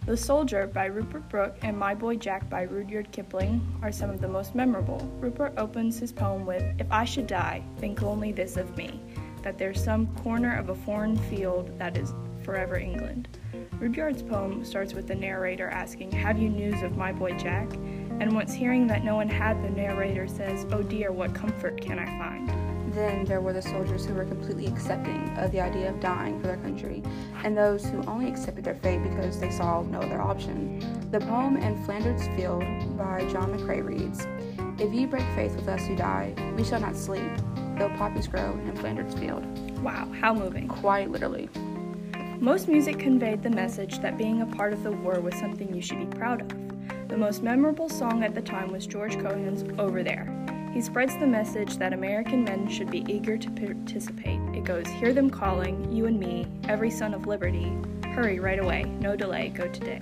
The 0.06 0.16
Soldier 0.16 0.68
by 0.68 0.84
Rupert 0.84 1.28
Brooke 1.28 1.56
and 1.62 1.76
My 1.76 1.92
Boy 1.92 2.14
Jack 2.14 2.48
by 2.48 2.62
Rudyard 2.62 3.10
Kipling 3.10 3.60
are 3.82 3.90
some 3.90 4.08
of 4.08 4.20
the 4.20 4.28
most 4.28 4.54
memorable. 4.54 5.00
Rupert 5.18 5.54
opens 5.56 5.98
his 5.98 6.12
poem 6.12 6.46
with, 6.46 6.62
If 6.78 6.86
I 6.92 7.04
should 7.04 7.26
die, 7.26 7.64
think 7.78 8.04
only 8.04 8.30
this 8.30 8.56
of 8.56 8.76
me, 8.76 9.00
that 9.42 9.58
there's 9.58 9.82
some 9.82 10.06
corner 10.18 10.56
of 10.56 10.68
a 10.68 10.76
foreign 10.76 11.16
field 11.16 11.76
that 11.80 11.96
is 11.96 12.14
forever 12.44 12.76
England. 12.76 13.26
Rudyard's 13.80 14.22
poem 14.22 14.64
starts 14.64 14.94
with 14.94 15.08
the 15.08 15.14
narrator 15.16 15.68
asking, 15.70 16.12
Have 16.12 16.38
you 16.38 16.50
news 16.50 16.84
of 16.84 16.96
my 16.96 17.10
boy 17.10 17.36
Jack? 17.36 17.68
And 17.74 18.32
once 18.32 18.54
hearing 18.54 18.86
that 18.86 19.02
no 19.02 19.16
one 19.16 19.28
had, 19.28 19.60
the 19.64 19.70
narrator 19.70 20.28
says, 20.28 20.66
Oh 20.70 20.84
dear, 20.84 21.10
what 21.10 21.34
comfort 21.34 21.80
can 21.80 21.98
I 21.98 22.06
find? 22.16 22.65
Then 22.96 23.26
there 23.26 23.42
were 23.42 23.52
the 23.52 23.60
soldiers 23.60 24.06
who 24.06 24.14
were 24.14 24.24
completely 24.24 24.66
accepting 24.68 25.28
of 25.36 25.52
the 25.52 25.60
idea 25.60 25.90
of 25.90 26.00
dying 26.00 26.40
for 26.40 26.46
their 26.46 26.56
country, 26.56 27.02
and 27.44 27.54
those 27.54 27.84
who 27.84 28.02
only 28.04 28.26
accepted 28.26 28.64
their 28.64 28.76
fate 28.76 29.02
because 29.02 29.38
they 29.38 29.50
saw 29.50 29.82
no 29.82 30.00
other 30.00 30.18
option. 30.18 30.80
The 31.10 31.20
poem 31.20 31.58
In 31.58 31.84
Flanders 31.84 32.26
Field 32.28 32.64
by 32.96 33.28
John 33.30 33.52
McCrae 33.52 33.84
reads 33.84 34.26
If 34.80 34.94
ye 34.94 35.04
break 35.04 35.26
faith 35.34 35.54
with 35.56 35.68
us 35.68 35.86
who 35.86 35.94
die, 35.94 36.32
we 36.56 36.64
shall 36.64 36.80
not 36.80 36.96
sleep, 36.96 37.30
though 37.76 37.90
poppies 37.98 38.28
grow 38.28 38.52
in 38.52 38.74
Flanders 38.76 39.12
Field. 39.12 39.44
Wow, 39.82 40.10
how 40.18 40.32
moving. 40.32 40.66
Quite 40.66 41.10
literally. 41.10 41.50
Most 42.40 42.66
music 42.66 42.98
conveyed 42.98 43.42
the 43.42 43.50
message 43.50 43.98
that 43.98 44.16
being 44.16 44.40
a 44.40 44.46
part 44.46 44.72
of 44.72 44.82
the 44.82 44.92
war 44.92 45.20
was 45.20 45.34
something 45.34 45.74
you 45.74 45.82
should 45.82 45.98
be 45.98 46.16
proud 46.16 46.40
of. 46.40 47.08
The 47.08 47.18
most 47.18 47.42
memorable 47.42 47.90
song 47.90 48.24
at 48.24 48.34
the 48.34 48.40
time 48.40 48.72
was 48.72 48.86
George 48.86 49.18
Cohan's 49.18 49.64
Over 49.78 50.02
There. 50.02 50.35
He 50.76 50.82
spreads 50.82 51.16
the 51.16 51.26
message 51.26 51.78
that 51.78 51.94
American 51.94 52.44
men 52.44 52.68
should 52.68 52.90
be 52.90 53.02
eager 53.08 53.38
to 53.38 53.50
participate. 53.52 54.38
It 54.54 54.64
goes, 54.64 54.86
Hear 54.86 55.14
them 55.14 55.30
calling, 55.30 55.90
you 55.90 56.04
and 56.04 56.20
me, 56.20 56.46
every 56.68 56.90
son 56.90 57.14
of 57.14 57.26
liberty. 57.26 57.72
Hurry 58.04 58.40
right 58.40 58.58
away, 58.58 58.82
no 59.00 59.16
delay, 59.16 59.48
go 59.48 59.68
today. 59.68 60.00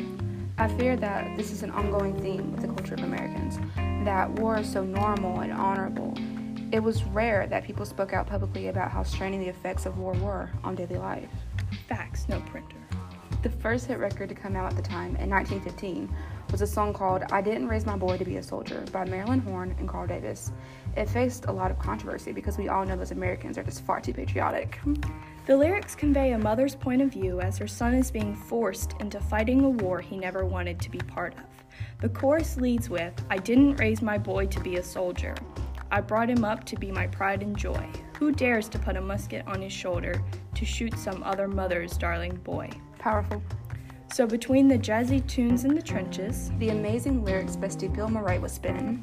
I 0.59 0.67
fear 0.67 0.97
that 0.97 1.37
this 1.37 1.53
is 1.53 1.63
an 1.63 1.71
ongoing 1.71 2.21
theme 2.21 2.51
with 2.51 2.63
the 2.63 2.67
culture 2.67 2.95
of 2.95 3.05
Americans, 3.05 3.61
that 4.05 4.29
war 4.31 4.59
is 4.59 4.73
so 4.73 4.83
normal 4.83 5.43
and 5.43 5.53
honorable. 5.53 6.13
It 6.73 6.83
was 6.83 7.05
rare 7.05 7.47
that 7.47 7.63
people 7.63 7.87
spoke 7.87 8.13
out 8.13 8.27
publicly 8.27 8.67
about 8.67 8.91
how 8.91 9.05
straining 9.05 9.39
the 9.39 9.51
effects 9.51 9.87
of 9.87 9.97
war 9.99 10.15
were 10.15 10.51
on 10.65 10.75
daily 10.75 10.97
life. 10.97 11.31
Facts, 11.87 12.29
no 12.29 12.41
printer. 12.51 12.79
The 13.45 13.51
first 13.51 13.87
hit 13.87 13.99
record 13.99 14.29
to 14.31 14.35
come 14.35 14.57
out 14.57 14.73
at 14.73 14.77
the 14.77 14.83
time, 14.83 15.15
in 15.17 15.31
1915, 15.31 16.13
was 16.55 16.63
a 16.63 16.67
song 16.69 16.93
called 16.93 17.25
I 17.33 17.41
Didn't 17.41 17.67
Raise 17.67 17.85
My 17.85 17.97
Boy 17.97 18.17
to 18.17 18.25
Be 18.25 18.37
a 18.37 18.43
Soldier 18.43 18.85
by 18.93 19.05
Marilyn 19.05 19.41
Horne 19.41 19.75
and 19.81 19.89
Carl 19.89 20.07
Davis. 20.07 20.53
It 20.97 21.09
faced 21.09 21.47
a 21.47 21.53
lot 21.53 21.73
of 21.73 21.81
controversy 21.81 22.31
because 22.31 22.57
we 22.57 22.69
all 22.69 22.87
know 22.87 22.97
those 22.97 23.11
Americans 23.11 23.59
are 23.59 23.65
just 23.65 23.85
far 23.85 24.01
too 24.01 24.13
patriotic. 24.13 24.79
The 25.47 25.57
lyrics 25.57 25.97
convey 25.97 26.31
a 26.31 26.39
mother's 26.39 26.77
point 26.77 27.03
of 27.03 27.13
view 27.13 27.41
as 27.41 27.59
her 27.59 27.67
son 27.67 27.93
is 27.93 28.13
being 28.13 28.37
forced 28.37 28.95
into 29.01 29.21
fighting 29.21 29.65
a 29.65 29.69
war 29.69 29.99
he 30.01 30.17
never 30.17 30.47
wanted 30.47 30.81
to 30.83 30.91
be 30.91 30.99
part 30.99 31.35
of. 31.39 31.65
The 32.01 32.11
chorus 32.11 32.57
leads 32.57 32.89
with 32.89 33.13
I 33.29 33.39
didn't 33.39 33.81
raise 33.81 34.01
my 34.01 34.17
boy 34.17 34.47
to 34.47 34.61
be 34.61 34.77
a 34.77 34.83
soldier. 34.85 35.35
I 35.91 36.03
brought 36.03 36.31
him 36.31 36.45
up 36.45 36.63
to 36.67 36.77
be 36.77 36.93
my 36.93 37.09
pride 37.09 37.43
and 37.43 37.59
joy. 37.59 37.85
Who 38.21 38.31
dares 38.31 38.69
to 38.69 38.79
put 38.79 38.97
a 38.97 39.01
musket 39.01 39.45
on 39.49 39.61
his 39.61 39.73
shoulder 39.73 40.23
to 40.55 40.65
shoot 40.65 40.97
some 41.01 41.25
other 41.25 41.49
mother's 41.49 41.97
darling 41.97 42.37
boy? 42.37 42.71
Powerful. 43.01 43.43
So, 44.15 44.29
between 44.29 44.69
the 44.69 44.79
jazzy 44.79 45.27
tunes 45.27 45.65
in 45.65 45.75
the 45.75 45.83
trenches, 45.83 46.53
The 46.61 46.69
amazing 46.69 47.25
lyrics 47.25 47.57
by 47.57 47.67
Steve 47.67 47.95
Gilmore 47.95 48.39
was 48.39 48.53
spinning, 48.53 49.03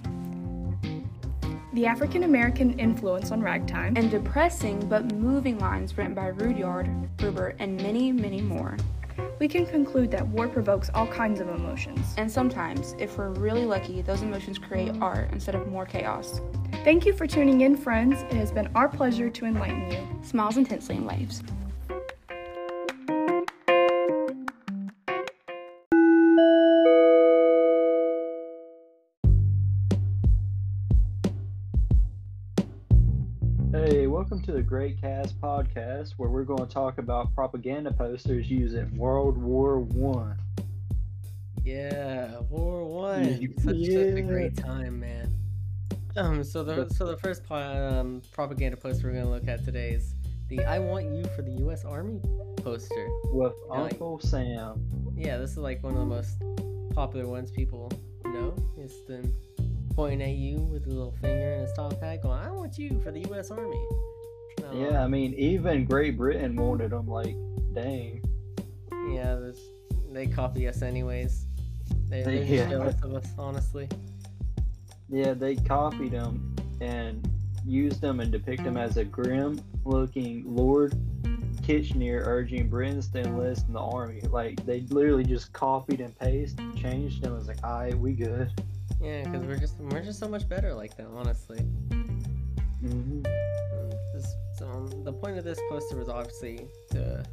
the 1.74 1.86
African 1.86 2.24
American 2.24 2.80
influence 2.80 3.30
on 3.34 3.42
ragtime, 3.42 3.98
and 3.98 4.10
depressing 4.10 4.80
but 4.88 5.14
moving 5.16 5.60
lines 5.60 5.98
written 5.98 6.14
by 6.14 6.28
Rudyard, 6.28 6.90
Rupert, 7.22 7.58
and 7.60 7.76
many, 7.76 8.14
many 8.14 8.40
more. 8.40 8.78
we 9.38 9.50
can 9.50 9.66
conclude 9.66 10.12
that 10.12 10.26
war 10.26 10.48
provokes 10.48 10.90
all 10.94 11.08
kinds 11.08 11.42
of 11.42 11.50
emotions. 11.50 12.14
And 12.16 12.32
sometimes, 12.32 12.96
if 12.98 13.18
we're 13.18 13.32
really 13.32 13.66
lucky, 13.66 14.02
those 14.02 14.22
emotions 14.22 14.58
create 14.58 14.96
art 15.02 15.30
instead 15.34 15.56
of 15.56 15.68
more 15.68 15.86
chaos. 15.86 16.40
Thank 16.86 17.06
you 17.06 17.12
for 17.12 17.28
tuning 17.28 17.62
in, 17.62 17.76
friends. 17.76 18.22
It 18.30 18.38
has 18.38 18.54
been 18.54 18.70
our 18.76 18.88
pleasure 18.88 19.30
to 19.30 19.46
enlighten 19.46 19.92
you. 19.92 20.08
Smiles 20.24 20.56
intensely 20.56 20.96
and 20.96 21.06
waves. 21.06 21.44
Welcome 34.32 34.46
to 34.46 34.54
the 34.54 34.62
Great 34.62 35.02
Cast 35.02 35.38
podcast, 35.42 36.12
where 36.12 36.30
we're 36.30 36.46
going 36.46 36.66
to 36.66 36.74
talk 36.74 37.00
about 37.00 37.36
propaganda 37.36 37.92
posters 37.92 38.50
used 38.50 38.76
in 38.76 38.96
World 38.96 39.38
War 39.38 39.78
One. 39.82 40.38
Yeah, 41.66 42.40
War 42.50 42.86
One. 42.86 43.26
Yeah. 43.26 43.48
Such, 43.58 43.76
such 43.76 44.18
a 44.18 44.22
great 44.22 44.56
time, 44.56 45.02
man. 45.02 45.36
Um, 46.16 46.46
so 46.46 46.64
the 46.64 46.88
so 46.90 47.08
the 47.08 47.18
first 47.18 47.44
um, 47.52 48.22
propaganda 48.32 48.78
poster 48.78 49.08
we're 49.10 49.16
gonna 49.16 49.30
look 49.30 49.50
at 49.50 49.66
today 49.66 49.90
is 49.90 50.16
the 50.48 50.64
"I 50.64 50.80
Want 50.80 51.14
You" 51.14 51.26
for 51.36 51.42
the 51.42 51.52
U.S. 51.64 51.84
Army 51.84 52.22
poster. 52.56 53.10
with 53.34 53.54
Yeah. 53.70 53.82
Uncle 53.82 54.18
Sam. 54.22 54.88
Yeah, 55.14 55.40
this 55.40 55.52
is 55.52 55.58
like 55.58 55.84
one 55.84 55.92
of 55.92 56.00
the 56.00 56.06
most 56.06 56.42
popular 56.96 57.28
ones 57.28 57.52
people 57.52 57.92
know. 58.24 58.56
It's 58.78 59.02
the 59.02 59.30
pointing 59.94 60.22
at 60.22 60.38
you 60.38 60.56
with 60.60 60.86
a 60.86 60.90
little 60.90 61.12
finger 61.22 61.52
in 61.56 61.62
his 61.64 61.74
top 61.74 62.00
hat, 62.00 62.24
going, 62.24 62.40
"I 62.40 62.50
want 62.50 62.78
you 62.78 62.98
for 63.04 63.12
the 63.12 63.20
U.S. 63.28 63.52
Army." 63.52 63.86
Yeah, 64.74 65.04
I 65.04 65.08
mean, 65.08 65.34
even 65.36 65.86
Great 65.86 66.18
Britain 66.18 66.56
wanted 66.56 66.92
them. 66.92 67.08
Like, 67.08 67.36
dang. 67.74 68.22
yeah. 69.10 69.36
This, 69.36 69.60
they 70.12 70.28
copy 70.28 70.68
us 70.68 70.82
anyways. 70.82 71.46
They, 72.10 72.24
they're 72.24 72.44
Yeah. 72.44 72.70
jealous 72.70 72.96
of 73.04 73.14
us, 73.14 73.26
honestly. 73.38 73.88
Yeah, 75.10 75.34
they 75.34 75.56
copied 75.56 76.12
them 76.12 76.56
and 76.80 77.28
used 77.66 78.02
them 78.02 78.20
and 78.20 78.32
depict 78.32 78.64
them 78.64 78.78
as 78.78 78.98
a 78.98 79.04
grim-looking 79.04 80.44
Lord 80.46 80.94
Kitchener 81.64 82.24
urging 82.26 82.68
Britons 82.70 83.08
to 83.10 83.20
enlist 83.20 83.68
in 83.68 83.74
the 83.74 83.80
army. 83.80 84.22
Like, 84.22 84.66
they 84.66 84.82
literally 84.90 85.24
just 85.24 85.54
copied 85.54 86.02
and 86.02 86.18
pasted, 86.18 86.76
changed 86.76 87.22
them. 87.24 87.34
It 87.34 87.36
was 87.38 87.48
like, 87.48 87.64
alright, 87.64 87.98
we 87.98 88.14
good. 88.14 88.50
Yeah, 89.02 89.24
because 89.26 89.46
we're 89.46 89.58
just 89.58 89.80
we're 89.80 90.04
just 90.04 90.20
so 90.20 90.28
much 90.28 90.48
better 90.48 90.74
like 90.74 90.96
that, 90.98 91.08
honestly. 91.08 91.60
hmm 92.82 93.22
Um, 94.82 94.90
this, 94.90 95.00
the 95.04 95.14
point 95.14 95.38
of 95.38 95.44
this 95.44 95.60
poster 95.70 95.98
was 95.98 96.10
obviously 96.10 96.68
to 96.92 97.24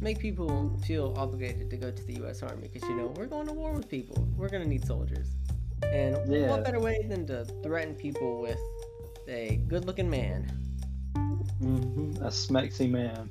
make 0.00 0.18
people 0.18 0.78
feel 0.86 1.14
obligated 1.16 1.70
to 1.70 1.76
go 1.76 1.90
to 1.90 2.02
the 2.04 2.14
U.S. 2.14 2.42
Army 2.42 2.68
because 2.72 2.88
you 2.88 2.96
know 2.96 3.12
we're 3.16 3.26
going 3.26 3.46
to 3.46 3.52
war 3.52 3.72
with 3.72 3.88
people. 3.88 4.26
We're 4.36 4.48
gonna 4.48 4.64
need 4.66 4.84
soldiers, 4.86 5.28
and 5.92 6.16
Yeah. 6.26 6.48
what 6.48 6.64
better 6.64 6.80
way 6.80 7.06
than 7.08 7.26
to 7.28 7.44
threaten 7.62 7.94
people 7.94 8.40
with 8.40 8.58
a 9.28 9.56
good-looking 9.68 10.10
man? 10.10 10.50
Mm-hmm. 11.60 12.22
A 12.24 12.28
smexy 12.28 12.90
man. 12.90 13.30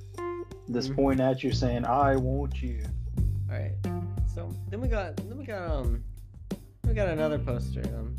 Just 0.72 0.92
Mhm. 0.92 0.96
pointing 0.96 1.26
at 1.26 1.44
you 1.44 1.52
saying, 1.52 1.84
I 1.86 2.16
want 2.16 2.62
you. 2.62 2.82
All 3.50 3.58
right. 3.58 3.74
So 4.34 4.50
then 4.70 4.80
we 4.80 4.88
got 4.88 5.18
then 5.18 5.38
we 5.38 5.46
got 5.46 5.70
um 5.70 6.04
we 6.88 6.94
got 6.94 7.10
another 7.10 7.40
poster. 7.40 7.82
Um, 7.98 8.16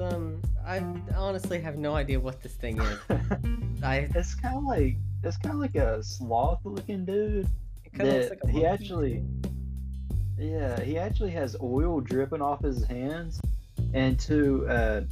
Um, 0.00 0.42
I 0.66 0.78
honestly 1.16 1.60
have 1.60 1.76
no 1.76 1.94
idea 1.94 2.18
what 2.18 2.42
this 2.42 2.54
thing 2.54 2.80
is. 2.80 2.98
I 3.82 4.08
it's 4.14 4.34
kind 4.34 4.56
of 4.56 4.64
like 4.64 4.96
it's 5.22 5.36
kind 5.36 5.54
of 5.54 5.60
like 5.60 5.74
a 5.76 6.02
sloth-looking 6.02 7.04
dude. 7.04 7.46
it 7.84 7.92
kind 7.94 8.08
of 8.08 8.14
looks 8.14 8.28
that 8.30 8.44
like 8.44 8.54
a 8.54 8.58
he 8.58 8.66
actually, 8.66 9.24
yeah, 10.38 10.80
he 10.80 10.98
actually 10.98 11.30
has 11.30 11.56
oil 11.62 12.00
dripping 12.00 12.42
off 12.42 12.62
his 12.62 12.84
hands 12.86 13.40
into 13.92 14.66
uh, 14.68 15.02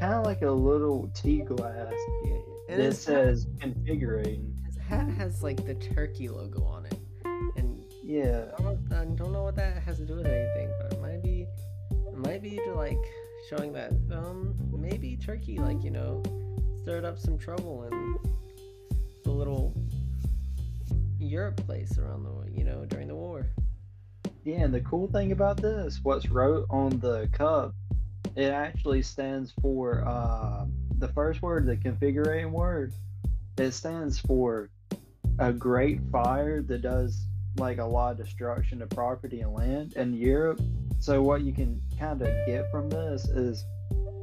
kind 0.00 0.14
of 0.14 0.24
like 0.24 0.42
a 0.42 0.50
little 0.50 1.10
tea 1.14 1.40
glass 1.40 1.92
Yeah, 2.24 2.36
and 2.70 2.80
that 2.82 2.96
says 2.96 3.46
configuring. 3.58 4.54
his 4.66 4.76
hat 4.76 5.08
has 5.18 5.42
like 5.42 5.64
the 5.66 5.74
turkey 5.74 6.28
logo 6.28 6.64
on 6.64 6.86
it, 6.86 6.98
and 7.56 7.84
Yeah, 8.02 8.46
I 8.58 8.62
don't, 8.62 8.92
I 8.92 9.04
don't 9.04 9.32
know 9.32 9.42
what 9.44 9.56
that 9.56 9.82
has 9.82 9.98
to 9.98 10.06
do 10.06 10.16
with 10.16 10.26
anything, 10.26 10.70
but 10.80 10.94
it 10.94 11.02
might 11.02 11.22
be, 11.22 11.46
it 11.90 12.16
might 12.16 12.42
be 12.42 12.56
to 12.56 12.72
like 12.74 12.98
showing 13.48 13.72
that 13.72 13.92
um 14.12 14.54
maybe 14.72 15.16
Turkey 15.16 15.58
like 15.58 15.82
you 15.82 15.90
know 15.90 16.22
stirred 16.82 17.04
up 17.04 17.18
some 17.18 17.38
trouble 17.38 17.84
in 17.84 18.16
the 19.24 19.30
little 19.30 19.74
Europe 21.18 21.56
place 21.66 21.98
around 21.98 22.24
the 22.24 22.50
you 22.50 22.64
know 22.64 22.84
during 22.86 23.08
the 23.08 23.14
war. 23.14 23.46
yeah. 24.44 24.60
And 24.60 24.72
the 24.72 24.80
cool 24.80 25.08
thing 25.08 25.32
about 25.32 25.60
this, 25.60 26.00
what's 26.02 26.28
wrote 26.28 26.66
on 26.70 26.98
the 27.00 27.28
cup, 27.32 27.74
it 28.36 28.50
actually 28.50 29.02
stands 29.02 29.52
for 29.60 30.06
uh, 30.06 30.64
the 30.98 31.08
first 31.08 31.42
word, 31.42 31.66
the 31.66 31.76
configuring 31.76 32.50
word. 32.50 32.92
It 33.58 33.72
stands 33.72 34.18
for 34.18 34.70
a 35.38 35.52
great 35.52 36.00
fire 36.10 36.62
that 36.62 36.82
does 36.82 37.26
like 37.56 37.78
a 37.78 37.84
lot 37.84 38.12
of 38.12 38.18
destruction 38.18 38.78
to 38.78 38.86
property 38.86 39.40
and 39.40 39.52
land 39.52 39.94
in 39.94 40.14
Europe. 40.14 40.60
So 41.00 41.22
what 41.22 41.42
you 41.42 41.52
can 41.52 41.80
kind 41.98 42.20
of 42.20 42.28
get 42.46 42.70
from 42.70 42.90
this 42.90 43.28
is 43.28 43.64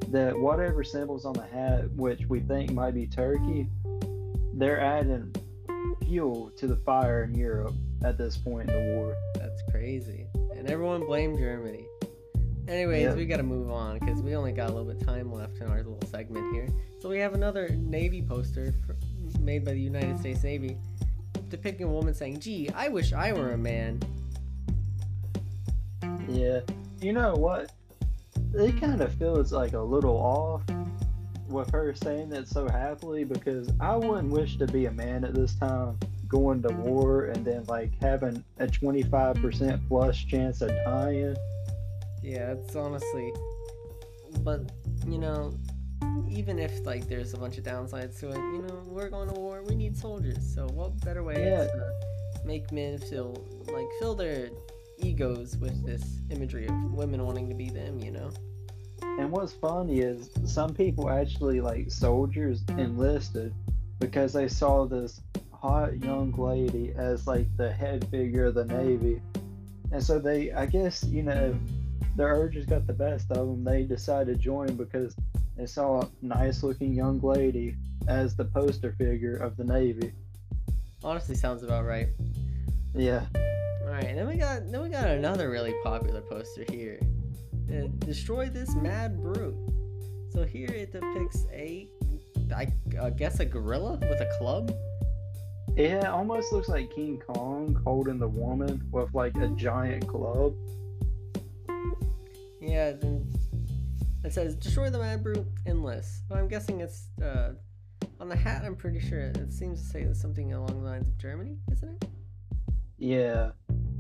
that 0.10 0.38
whatever 0.38 0.84
symbols 0.84 1.25
on 1.25 1.34
the 1.34 1.46
hat, 1.46 1.89
which 1.91 2.25
we 2.27 2.41
think 2.41 2.72
might 2.72 2.94
be 2.94 3.08
Turkey, 3.08 3.67
they're 4.53 4.79
adding 4.79 5.34
fuel 6.03 6.51
to 6.58 6.67
the 6.67 6.75
fire 6.77 7.24
in 7.24 7.34
Europe 7.34 7.74
at 8.03 8.17
this 8.17 8.38
point 8.38 8.70
in 8.70 8.75
the 8.75 8.96
war. 8.96 9.15
That's 9.36 9.62
crazy, 9.72 10.27
and 10.55 10.70
everyone 10.70 11.05
blamed 11.05 11.38
Germany. 11.39 11.88
Anyways, 12.67 13.03
Yeah. 13.03 13.15
we 13.15 13.25
gotta 13.25 13.44
move 13.44 13.72
on 13.72 14.00
because 14.00 14.22
we 14.22 14.36
only 14.36 14.51
got 14.51 14.70
a 14.70 14.74
little 14.74 14.91
bit 14.91 15.01
of 15.01 15.08
time 15.08 15.32
left 15.32 15.58
in 15.58 15.67
our 15.67 15.77
little 15.77 16.01
segment 16.08 16.53
here. 16.53 16.67
So 17.00 17.10
we 17.10 17.20
have 17.20 17.34
another 17.34 17.70
Navy 17.70 18.22
poster 18.22 18.74
for, 18.86 18.96
made 19.39 19.63
by 19.63 19.72
the 19.74 19.79
United 19.82 20.20
States 20.20 20.44
Navy 20.44 20.77
depicting 21.50 21.88
a 21.88 21.91
woman 21.91 22.13
saying, 22.13 22.39
"Gee, 22.39 22.70
I 22.70 22.89
wish 22.89 23.13
I 23.13 23.34
were 23.34 23.51
a 23.51 23.58
man." 23.58 24.00
Yeah. 26.27 26.62
You 27.01 27.13
know 27.13 27.36
what? 27.36 27.72
It 28.53 28.79
kind 28.79 29.01
of 29.01 29.13
feels 29.15 29.51
like 29.51 29.74
a 29.74 29.79
little 29.82 30.15
off 30.17 30.63
with 31.48 31.70
her 31.72 31.94
saying 31.94 32.29
that 32.29 32.48
so 32.48 32.67
happily 32.67 33.24
because 33.24 33.70
I 33.79 33.96
wouldn't 33.96 34.32
wish 34.32 34.58
to 34.58 34.67
be 34.67 34.86
a 34.88 34.91
man 34.91 35.24
at 35.24 35.34
this 35.34 35.55
time 35.55 36.00
going 36.27 36.62
to 36.63 36.70
war 36.70 37.25
and 37.25 37.46
then 37.46 37.63
like 37.65 37.91
having 38.01 38.44
a 38.60 38.65
25% 38.67 39.88
plus 39.88 40.17
chance 40.17 40.62
of 40.62 40.69
dying. 40.69 41.36
Yeah, 42.23 42.54
it's 42.54 42.76
honestly, 42.76 43.32
but 44.39 44.71
you 45.08 45.19
know, 45.19 45.56
even 46.28 46.58
if 46.58 46.86
like 46.86 47.08
there's 47.08 47.34
a 47.34 47.38
bunch 47.38 47.58
of 47.58 47.63
downsides 47.63 48.19
to 48.21 48.30
it, 48.32 48.38
you 48.38 48.63
know, 48.67 48.82
we're 48.88 49.10
going 49.10 49.30
to 49.30 49.39
war. 49.39 49.63
We 49.63 49.76
need 49.76 49.95
soldiers. 49.95 50.54
So 50.54 50.65
what 50.73 50.99
better 51.06 51.23
way 51.23 51.45
Yeah. 51.45 51.65
to 51.65 51.93
make 52.43 52.71
men 52.71 52.97
feel 52.97 53.34
like 53.71 53.86
fill 53.99 54.15
their 54.15 54.49
egos 54.97 55.58
with 55.58 55.86
this 55.86 56.19
imagery 56.29 56.67
of 56.67 56.93
women 56.93 57.25
wanting 57.25 57.49
to 57.49 57.55
be 57.55 57.69
them? 57.69 57.99
You 57.99 58.12
know. 58.12 58.31
And 59.01 59.31
what's 59.31 59.53
funny 59.53 59.99
is 59.99 60.29
some 60.45 60.73
people 60.73 61.10
actually 61.10 61.62
like 61.62 61.91
soldiers 61.91 62.63
enlisted 62.69 63.53
because 63.99 64.34
they 64.34 64.47
saw 64.47 64.86
this 64.86 65.21
hot 65.51 65.97
young 66.03 66.31
lady 66.34 66.93
as 66.97 67.25
like 67.25 67.47
the 67.58 67.71
head 67.71 68.08
figure 68.10 68.45
of 68.45 68.55
the 68.55 68.65
Navy. 68.65 69.21
And 69.91 70.03
so 70.03 70.19
they, 70.19 70.51
I 70.51 70.65
guess, 70.65 71.03
you 71.03 71.23
know, 71.23 71.58
their 72.15 72.27
urges 72.27 72.65
got 72.65 72.88
the 72.88 72.93
best 72.93 73.31
of 73.31 73.47
them. 73.47 73.63
They 73.63 73.84
decided 73.84 74.38
to 74.38 74.41
join 74.41 74.75
because 74.75 75.15
they 75.58 75.65
saw 75.65 76.01
a 76.01 76.10
nice 76.21 76.63
looking 76.63 76.93
young 76.93 77.19
lady 77.21 77.75
as 78.08 78.36
the 78.36 78.45
poster 78.45 78.93
figure 78.97 79.38
of 79.38 79.58
the 79.58 79.63
Navy. 79.63 80.12
Honestly, 81.03 81.36
sounds 81.36 81.63
about 81.63 81.86
right. 81.86 82.10
Yeah. 82.93 83.25
All 83.95 84.01
right, 84.01 84.10
and 84.10 84.19
then 84.19 84.27
we 84.27 84.36
got 84.36 84.69
then 84.69 84.81
we 84.81 84.89
got 84.89 85.08
another 85.08 85.49
really 85.49 85.73
popular 85.81 86.19
poster 86.19 86.65
here. 86.69 86.99
Uh, 87.71 87.88
Destroy 87.99 88.49
this 88.49 88.75
mad 88.75 89.21
brute. 89.21 89.55
So 90.34 90.43
here 90.43 90.67
it 90.67 90.91
depicts 90.91 91.45
a, 91.53 91.88
I 92.53 93.10
guess 93.12 93.39
a 93.39 93.45
gorilla 93.45 93.97
with 94.01 94.19
a 94.19 94.29
club. 94.38 94.75
It 95.77 96.03
almost 96.03 96.51
looks 96.51 96.67
like 96.67 96.93
King 96.93 97.21
Kong 97.25 97.79
holding 97.86 98.19
the 98.19 98.27
woman 98.27 98.86
with 98.91 99.13
like 99.13 99.38
a 99.38 99.47
giant 99.47 100.05
club. 100.10 100.55
Yeah, 102.60 102.91
then 102.91 103.31
it 104.25 104.34
says 104.34 104.55
destroy 104.55 104.89
the 104.89 104.99
mad 104.99 105.23
brute 105.23 105.47
endless. 105.65 106.21
So 106.27 106.36
I'm 106.36 106.49
guessing 106.49 106.81
it's 106.81 107.08
uh, 107.23 107.53
on 108.19 108.27
the 108.27 108.36
hat. 108.36 108.65
I'm 108.65 108.75
pretty 108.75 108.99
sure 108.99 109.21
it 109.21 109.53
seems 109.53 109.81
to 109.84 109.88
say 109.88 110.05
something 110.12 110.51
along 110.51 110.84
the 110.84 110.89
lines 110.89 111.08
of 111.08 111.17
Germany, 111.17 111.60
isn't 111.71 112.03
it? 112.03 112.10
Yeah. 112.97 113.51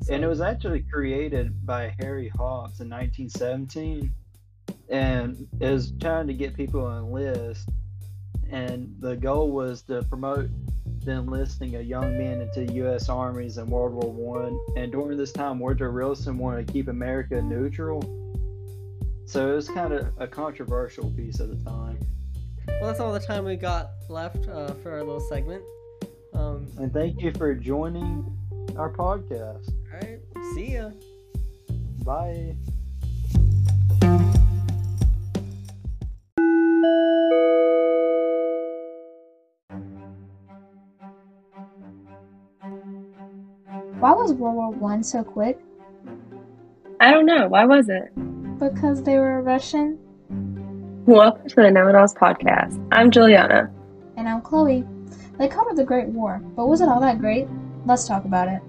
And 0.09 0.23
it 0.23 0.27
was 0.27 0.41
actually 0.41 0.81
created 0.81 1.65
by 1.65 1.93
Harry 1.99 2.29
Hopps 2.29 2.79
in 2.79 2.89
1917, 2.89 4.13
and 4.89 5.47
it 5.59 5.71
was 5.71 5.93
trying 5.99 6.27
to 6.27 6.33
get 6.33 6.55
people 6.55 6.81
to 6.81 6.97
enlist, 6.97 7.69
and 8.51 8.95
the 8.99 9.15
goal 9.15 9.51
was 9.51 9.81
to 9.83 10.03
promote 10.03 10.49
the 11.03 11.11
enlisting 11.11 11.75
of 11.75 11.85
young 11.85 12.17
men 12.17 12.41
into 12.41 12.71
U.S. 12.73 13.09
armies 13.09 13.57
in 13.57 13.67
World 13.67 13.93
War 13.93 14.11
One. 14.11 14.59
And 14.75 14.91
during 14.91 15.17
this 15.17 15.31
time, 15.31 15.59
Woodrow 15.59 15.91
Wilson 15.91 16.37
wanted 16.37 16.67
to 16.67 16.73
keep 16.73 16.87
America 16.87 17.41
neutral, 17.41 18.01
so 19.25 19.51
it 19.51 19.55
was 19.55 19.67
kind 19.69 19.93
of 19.93 20.07
a 20.19 20.27
controversial 20.27 21.09
piece 21.11 21.39
at 21.39 21.49
the 21.49 21.63
time. 21.63 21.99
Well, 22.67 22.87
that's 22.87 22.99
all 22.99 23.13
the 23.13 23.19
time 23.19 23.45
we 23.45 23.55
got 23.55 23.91
left 24.09 24.47
uh, 24.47 24.73
for 24.75 24.91
our 24.91 24.99
little 25.03 25.19
segment. 25.19 25.63
Um, 26.33 26.67
And 26.77 26.91
thank 26.93 27.21
you 27.21 27.31
for 27.31 27.55
joining 27.55 28.25
our 28.77 28.91
podcast. 28.91 29.71
All 30.55 30.61
right, 30.61 30.67
see 30.67 30.73
ya. 30.73 30.89
Bye. 32.03 32.55
Why 43.99 44.11
was 44.11 44.33
World 44.33 44.55
War 44.55 44.71
One 44.71 45.03
so 45.03 45.23
quick? 45.23 45.59
I 46.99 47.11
don't 47.11 47.25
know. 47.25 47.47
Why 47.47 47.65
was 47.65 47.89
it? 47.89 48.11
Because 48.59 49.03
they 49.03 49.17
were 49.17 49.41
Russian? 49.41 49.97
Welcome 51.05 51.47
to 51.49 51.55
the 51.55 51.71
Know 51.71 51.87
It 51.87 51.95
Alls 51.95 52.13
podcast. 52.13 52.83
I'm 52.91 53.11
Juliana. 53.11 53.71
And 54.17 54.27
I'm 54.27 54.41
Chloe. 54.41 54.85
They 55.37 55.47
called 55.47 55.67
it 55.71 55.75
the 55.75 55.83
Great 55.83 56.07
War, 56.07 56.41
but 56.55 56.67
was 56.67 56.81
it 56.81 56.87
all 56.87 57.01
that 57.01 57.19
great? 57.19 57.47
Let's 57.85 58.07
talk 58.07 58.25
about 58.25 58.47
it. 58.47 58.61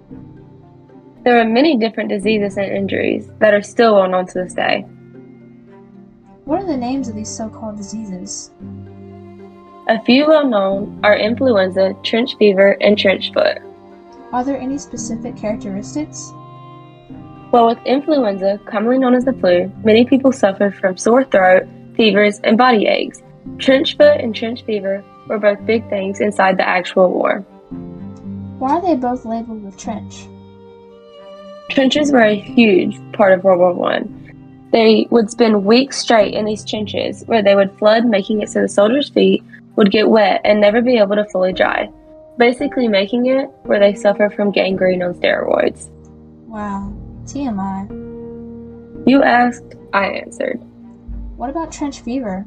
There 1.27 1.41
are 1.41 1.45
many 1.45 1.77
different 1.77 2.09
diseases 2.09 2.57
and 2.57 2.71
injuries 2.71 3.29
that 3.41 3.53
are 3.53 3.61
still 3.61 3.97
well 3.97 4.09
known 4.09 4.27
to 4.29 4.35
this 4.45 4.55
day. 4.55 4.83
What 6.45 6.63
are 6.63 6.67
the 6.67 6.77
names 6.77 7.09
of 7.09 7.17
these 7.17 7.29
so 7.29 7.49
called 7.49 7.79
diseases? 7.79 8.53
A 9.89 10.01
few 10.05 10.29
well 10.29 10.47
known 10.47 11.01
are 11.03 11.17
influenza, 11.17 11.97
trench 12.05 12.37
fever, 12.37 12.77
and 12.81 12.97
trench 12.97 13.33
foot. 13.33 13.59
Are 14.33 14.45
there 14.45 14.57
any 14.57 14.79
specific 14.79 15.37
characteristics? 15.37 16.31
Well, 17.51 17.67
with 17.67 17.85
influenza, 17.85 18.61
commonly 18.65 18.99
known 18.99 19.15
as 19.15 19.25
the 19.25 19.33
flu, 19.33 19.69
many 19.83 20.05
people 20.05 20.31
suffered 20.31 20.77
from 20.77 20.97
sore 20.97 21.25
throat, 21.25 21.67
fevers, 21.97 22.39
and 22.45 22.57
body 22.57 22.87
aches. 22.87 23.21
Trench 23.59 23.97
foot 23.97 24.21
and 24.21 24.33
trench 24.33 24.63
fever 24.63 25.03
were 25.27 25.41
both 25.41 25.67
big 25.67 25.91
things 25.91 26.21
inside 26.21 26.57
the 26.57 26.69
actual 26.69 27.11
war. 27.11 27.41
Why 28.61 28.77
are 28.77 28.81
they 28.81 28.95
both 28.95 29.25
labeled 29.25 29.65
with 29.65 29.77
trench? 29.77 30.29
Trenches 31.77 32.11
were 32.11 32.23
a 32.23 32.35
huge 32.35 32.99
part 33.13 33.35
of 33.35 33.45
World 33.45 33.59
War 33.59 33.75
One. 33.75 34.71
They 34.73 35.07
would 35.11 35.31
spend 35.31 35.67
weeks 35.67 35.99
straight 35.99 36.33
in 36.33 36.47
these 36.47 36.65
trenches 36.65 37.23
where 37.27 37.43
they 37.43 37.55
would 37.55 37.79
flood, 37.79 38.07
making 38.07 38.41
it 38.41 38.49
so 38.49 38.63
the 38.63 38.69
soldiers' 38.69 39.11
feet 39.11 39.45
would 39.77 39.91
get 39.91 40.09
wet 40.09 40.41
and 40.43 40.59
never 40.59 40.81
be 40.81 40.97
able 40.97 41.17
to 41.17 41.27
fully 41.27 41.53
dry. 41.53 41.91
Basically, 42.39 42.89
making 42.89 43.27
it 43.27 43.51
where 43.65 43.79
they 43.79 43.95
suffer 43.95 44.31
from 44.31 44.53
gangrene 44.53 45.03
on 45.03 45.13
steroids. 45.17 45.91
Wow, 46.47 46.95
TMI. 47.27 47.91
You 49.07 49.23
asked, 49.23 49.75
I 49.93 50.07
answered. 50.07 50.59
What 51.37 51.51
about 51.51 51.73
trench 51.73 52.01
fever? 52.01 52.47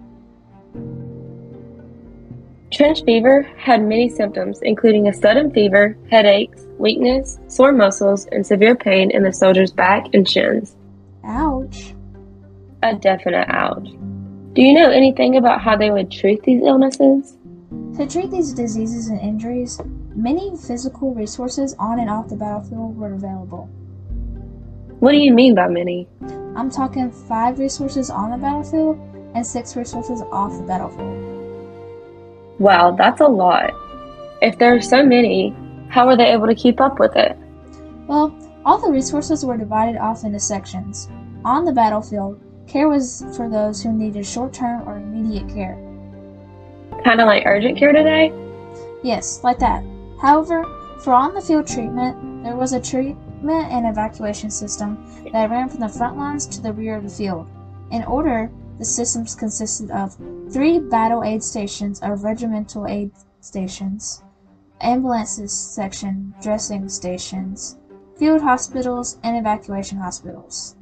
Trench 2.73 3.03
fever 3.03 3.43
had 3.59 3.83
many 3.83 4.09
symptoms, 4.09 4.57
including 4.63 5.07
a 5.07 5.13
sudden 5.13 5.51
fever, 5.51 5.95
headaches, 6.09 6.65
weakness, 6.79 7.37
sore 7.47 7.71
muscles, 7.71 8.25
and 8.31 8.45
severe 8.45 8.75
pain 8.75 9.11
in 9.11 9.23
the 9.23 9.33
soldier's 9.33 9.71
back 9.71 10.07
and 10.13 10.27
shins. 10.27 10.75
Ouch. 11.23 11.93
A 12.81 12.95
definite 12.95 13.47
ouch. 13.49 13.89
Do 14.53 14.63
you 14.63 14.73
know 14.73 14.89
anything 14.89 15.37
about 15.37 15.61
how 15.61 15.75
they 15.75 15.91
would 15.91 16.11
treat 16.11 16.43
these 16.43 16.63
illnesses? 16.63 17.37
To 17.97 18.07
treat 18.07 18.31
these 18.31 18.53
diseases 18.53 19.09
and 19.09 19.19
injuries, 19.19 19.79
many 20.15 20.55
physical 20.57 21.13
resources 21.13 21.75
on 21.77 21.99
and 21.99 22.09
off 22.09 22.29
the 22.29 22.35
battlefield 22.35 22.97
were 22.97 23.13
available. 23.13 23.69
What 24.99 25.11
do 25.11 25.17
you 25.17 25.33
mean 25.33 25.55
by 25.55 25.67
many? 25.67 26.07
I'm 26.55 26.69
talking 26.69 27.11
five 27.11 27.59
resources 27.59 28.09
on 28.09 28.31
the 28.31 28.37
battlefield 28.37 28.97
and 29.35 29.45
six 29.45 29.75
resources 29.75 30.21
off 30.31 30.57
the 30.57 30.63
battlefield. 30.63 31.29
Wow, 32.59 32.95
that's 32.97 33.21
a 33.21 33.27
lot. 33.27 33.71
If 34.41 34.57
there 34.57 34.75
are 34.75 34.81
so 34.81 35.05
many, 35.05 35.55
how 35.89 36.06
were 36.06 36.15
they 36.15 36.32
able 36.32 36.47
to 36.47 36.56
keep 36.56 36.80
up 36.80 36.99
with 36.99 37.15
it? 37.15 37.38
Well, 38.08 38.34
all 38.65 38.78
the 38.78 38.91
resources 38.91 39.45
were 39.45 39.58
divided 39.58 39.97
off 39.97 40.23
into 40.23 40.39
sections. 40.39 41.10
On 41.43 41.65
the 41.65 41.71
battlefield, 41.71 42.39
care 42.67 42.88
was 42.88 43.23
for 43.36 43.49
those 43.49 43.82
who 43.82 43.91
needed 43.91 44.25
short 44.25 44.54
term 44.54 44.88
or 44.88 44.97
immediate 44.97 45.49
care. 45.49 45.75
Kind 47.04 47.21
of 47.21 47.28
like 47.28 47.45
urgent 47.45 47.78
care 47.78 47.91
today? 47.91 48.32
Yes, 49.04 49.43
like 49.43 49.60
that. 49.60 49.84
However, 50.21 50.63
for 50.99 51.13
on 51.13 51.34
the 51.34 51.41
field 51.41 51.65
treatment, 51.65 52.43
there 52.43 52.56
was 52.56 52.73
a 52.73 52.82
treatment 52.82 53.71
and 53.71 53.88
evacuation 53.88 54.52
system 54.52 55.04
that 55.32 55.49
ran 55.49 55.69
from 55.69 55.80
the 55.80 55.89
front 55.89 56.17
lines 56.17 56.45
to 56.47 56.62
the 56.62 56.73
rear 56.73 56.97
of 56.97 57.04
the 57.04 57.10
field. 57.10 57.49
In 57.91 58.04
order, 58.04 58.52
the 58.78 58.86
systems 58.86 59.36
consisted 59.36 59.91
of 59.91 60.17
three 60.52 60.80
battle 60.80 61.23
aid 61.23 61.43
stations 61.43 62.02
or 62.04 62.15
regimental 62.15 62.86
aid 62.86 63.12
stations, 63.39 64.23
ambulances 64.81 65.51
section 65.51 66.33
dressing 66.41 66.89
stations, 66.89 67.77
field 68.17 68.41
hospitals, 68.41 69.17
and 69.23 69.37
evacuation 69.37 69.97
hospitals. 69.97 70.75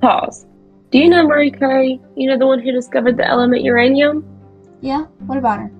Pause. 0.00 0.46
Do 0.90 0.98
you 0.98 1.08
know 1.08 1.26
Marie 1.26 1.50
Curie? 1.50 2.00
You 2.16 2.28
know 2.28 2.38
the 2.38 2.46
one 2.46 2.60
who 2.60 2.72
discovered 2.72 3.16
the 3.16 3.26
element 3.26 3.62
uranium? 3.62 4.24
Yeah, 4.80 5.04
what 5.26 5.38
about 5.38 5.60
her? 5.60 5.70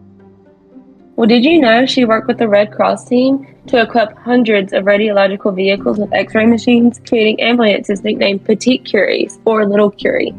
Well, 1.16 1.26
did 1.26 1.44
you 1.44 1.60
know 1.60 1.84
she 1.84 2.04
worked 2.04 2.28
with 2.28 2.38
the 2.38 2.48
Red 2.48 2.72
Cross 2.72 3.08
team 3.08 3.46
to 3.66 3.82
equip 3.82 4.16
hundreds 4.16 4.72
of 4.72 4.84
radiological 4.84 5.54
vehicles 5.54 5.98
with 5.98 6.12
x 6.14 6.34
ray 6.34 6.46
machines, 6.46 7.00
creating 7.06 7.40
ambulances 7.40 8.02
nicknamed 8.02 8.44
Petite 8.44 8.84
Curies 8.84 9.38
or 9.44 9.66
Little 9.66 9.90
Curie? 9.90 10.34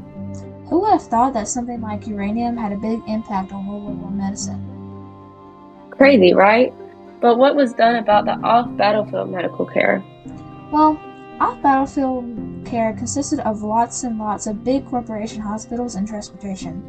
Who 0.70 0.80
would 0.80 0.94
have 0.94 1.04
thought 1.04 1.34
that 1.34 1.48
something 1.48 1.82
like 1.82 2.08
uranium 2.08 2.58
had 2.58 2.72
a 2.72 2.78
big 2.78 3.02
impact 3.08 3.52
on 3.52 3.68
World 3.68 4.00
War 4.00 4.08
I 4.08 4.14
medicine? 4.14 4.81
Crazy, 6.02 6.34
right? 6.34 6.74
But 7.20 7.38
what 7.38 7.56
was 7.56 7.74
done 7.74 7.98
about 7.98 8.26
the 8.26 8.32
off 8.32 8.76
battlefield 8.76 9.30
medical 9.30 9.68
care? 9.68 10.04
Well, 10.72 11.00
off 11.40 11.62
battlefield 11.62 12.66
care 12.66 12.94
consisted 12.94 13.40
of 13.42 13.62
lots 13.62 14.04
and 14.04 14.18
lots 14.18 14.48
of 14.48 14.64
big 14.64 14.84
corporation 14.88 15.44
hospitals 15.44 15.94
and 15.94 16.08
transportation. 16.08 16.82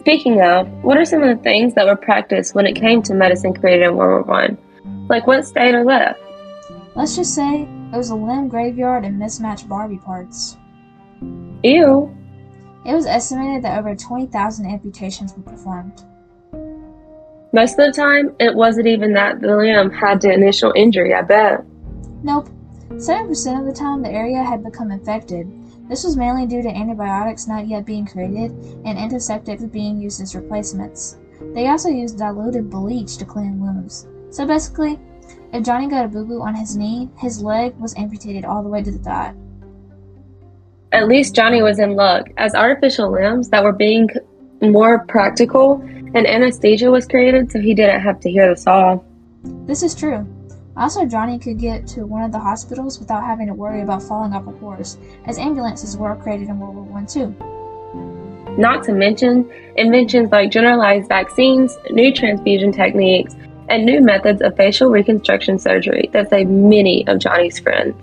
Speaking 0.00 0.40
of, 0.40 0.66
what 0.82 0.96
are 0.96 1.04
some 1.04 1.22
of 1.22 1.36
the 1.36 1.40
things 1.44 1.74
that 1.74 1.86
were 1.86 1.94
practiced 1.94 2.56
when 2.56 2.66
it 2.66 2.74
came 2.74 3.02
to 3.02 3.14
medicine 3.14 3.54
created 3.54 3.84
in 3.84 3.94
World 3.94 4.26
War 4.26 4.36
One? 4.36 4.58
Like 5.08 5.28
what 5.28 5.46
stayed 5.46 5.76
or 5.76 5.84
left? 5.84 6.18
Let's 6.96 7.14
just 7.14 7.36
say 7.36 7.68
it 7.92 7.96
was 7.96 8.10
a 8.10 8.16
limb 8.16 8.48
graveyard 8.48 9.04
and 9.04 9.16
mismatched 9.16 9.68
Barbie 9.68 9.98
parts. 9.98 10.56
Ew. 11.62 12.12
It 12.84 12.94
was 12.94 13.06
estimated 13.06 13.62
that 13.62 13.78
over 13.78 13.94
20,000 13.94 14.66
amputations 14.66 15.34
were 15.36 15.42
performed. 15.44 16.04
Most 17.52 17.78
of 17.78 17.86
the 17.86 17.92
time, 17.92 18.34
it 18.40 18.54
wasn't 18.54 18.86
even 18.86 19.12
that 19.14 19.40
the 19.40 19.56
limb 19.56 19.90
had 19.90 20.20
the 20.20 20.32
initial 20.32 20.72
injury, 20.76 21.14
I 21.14 21.22
bet. 21.22 21.64
Nope. 22.22 22.48
7% 22.90 23.60
of 23.60 23.66
the 23.66 23.72
time, 23.72 24.02
the 24.02 24.10
area 24.10 24.42
had 24.42 24.64
become 24.64 24.90
infected. 24.90 25.50
This 25.88 26.04
was 26.04 26.16
mainly 26.16 26.46
due 26.46 26.62
to 26.62 26.68
antibiotics 26.68 27.46
not 27.46 27.68
yet 27.68 27.86
being 27.86 28.06
created 28.06 28.50
and 28.84 28.98
antiseptics 28.98 29.62
being 29.64 30.00
used 30.00 30.20
as 30.20 30.34
replacements. 30.34 31.18
They 31.54 31.68
also 31.68 31.88
used 31.88 32.18
diluted 32.18 32.70
bleach 32.70 33.16
to 33.18 33.24
clean 33.24 33.60
wounds. 33.60 34.06
So 34.30 34.46
basically, 34.46 34.98
if 35.52 35.64
Johnny 35.64 35.86
got 35.86 36.04
a 36.04 36.08
boo 36.08 36.24
boo 36.24 36.42
on 36.42 36.54
his 36.54 36.76
knee, 36.76 37.08
his 37.18 37.42
leg 37.42 37.76
was 37.78 37.96
amputated 37.96 38.44
all 38.44 38.62
the 38.62 38.68
way 38.68 38.82
to 38.82 38.90
the 38.90 38.98
thigh. 38.98 39.34
At 40.92 41.08
least 41.08 41.34
Johnny 41.34 41.62
was 41.62 41.78
in 41.78 41.94
luck, 41.94 42.28
as 42.36 42.54
artificial 42.54 43.12
limbs 43.12 43.48
that 43.50 43.62
were 43.62 43.72
being 43.72 44.08
more 44.62 45.04
practical 45.06 45.82
and 46.16 46.26
anesthesia 46.26 46.90
was 46.90 47.06
created 47.06 47.52
so 47.52 47.60
he 47.60 47.74
didn't 47.74 48.00
have 48.00 48.18
to 48.20 48.30
hear 48.30 48.48
the 48.48 48.56
saw. 48.56 48.98
This 49.66 49.82
is 49.82 49.94
true. 49.94 50.26
Also, 50.74 51.04
Johnny 51.04 51.38
could 51.38 51.58
get 51.58 51.86
to 51.88 52.06
one 52.06 52.22
of 52.22 52.32
the 52.32 52.38
hospitals 52.38 52.98
without 52.98 53.22
having 53.22 53.46
to 53.48 53.54
worry 53.54 53.82
about 53.82 54.02
falling 54.02 54.32
off 54.32 54.46
a 54.46 54.50
horse, 54.52 54.96
as 55.26 55.38
ambulances 55.38 55.96
were 55.96 56.16
created 56.16 56.48
in 56.48 56.58
World 56.58 56.76
War 56.76 56.98
I 56.98 57.04
too. 57.04 57.34
Not 58.58 58.82
to 58.84 58.92
mention 58.92 59.50
inventions 59.76 60.32
like 60.32 60.50
generalized 60.50 61.08
vaccines, 61.08 61.76
new 61.90 62.10
transfusion 62.12 62.72
techniques, 62.72 63.34
and 63.68 63.84
new 63.84 64.00
methods 64.00 64.40
of 64.40 64.56
facial 64.56 64.88
reconstruction 64.88 65.58
surgery 65.58 66.08
that 66.12 66.30
saved 66.30 66.50
many 66.50 67.06
of 67.08 67.18
Johnny's 67.18 67.58
friends. 67.58 67.94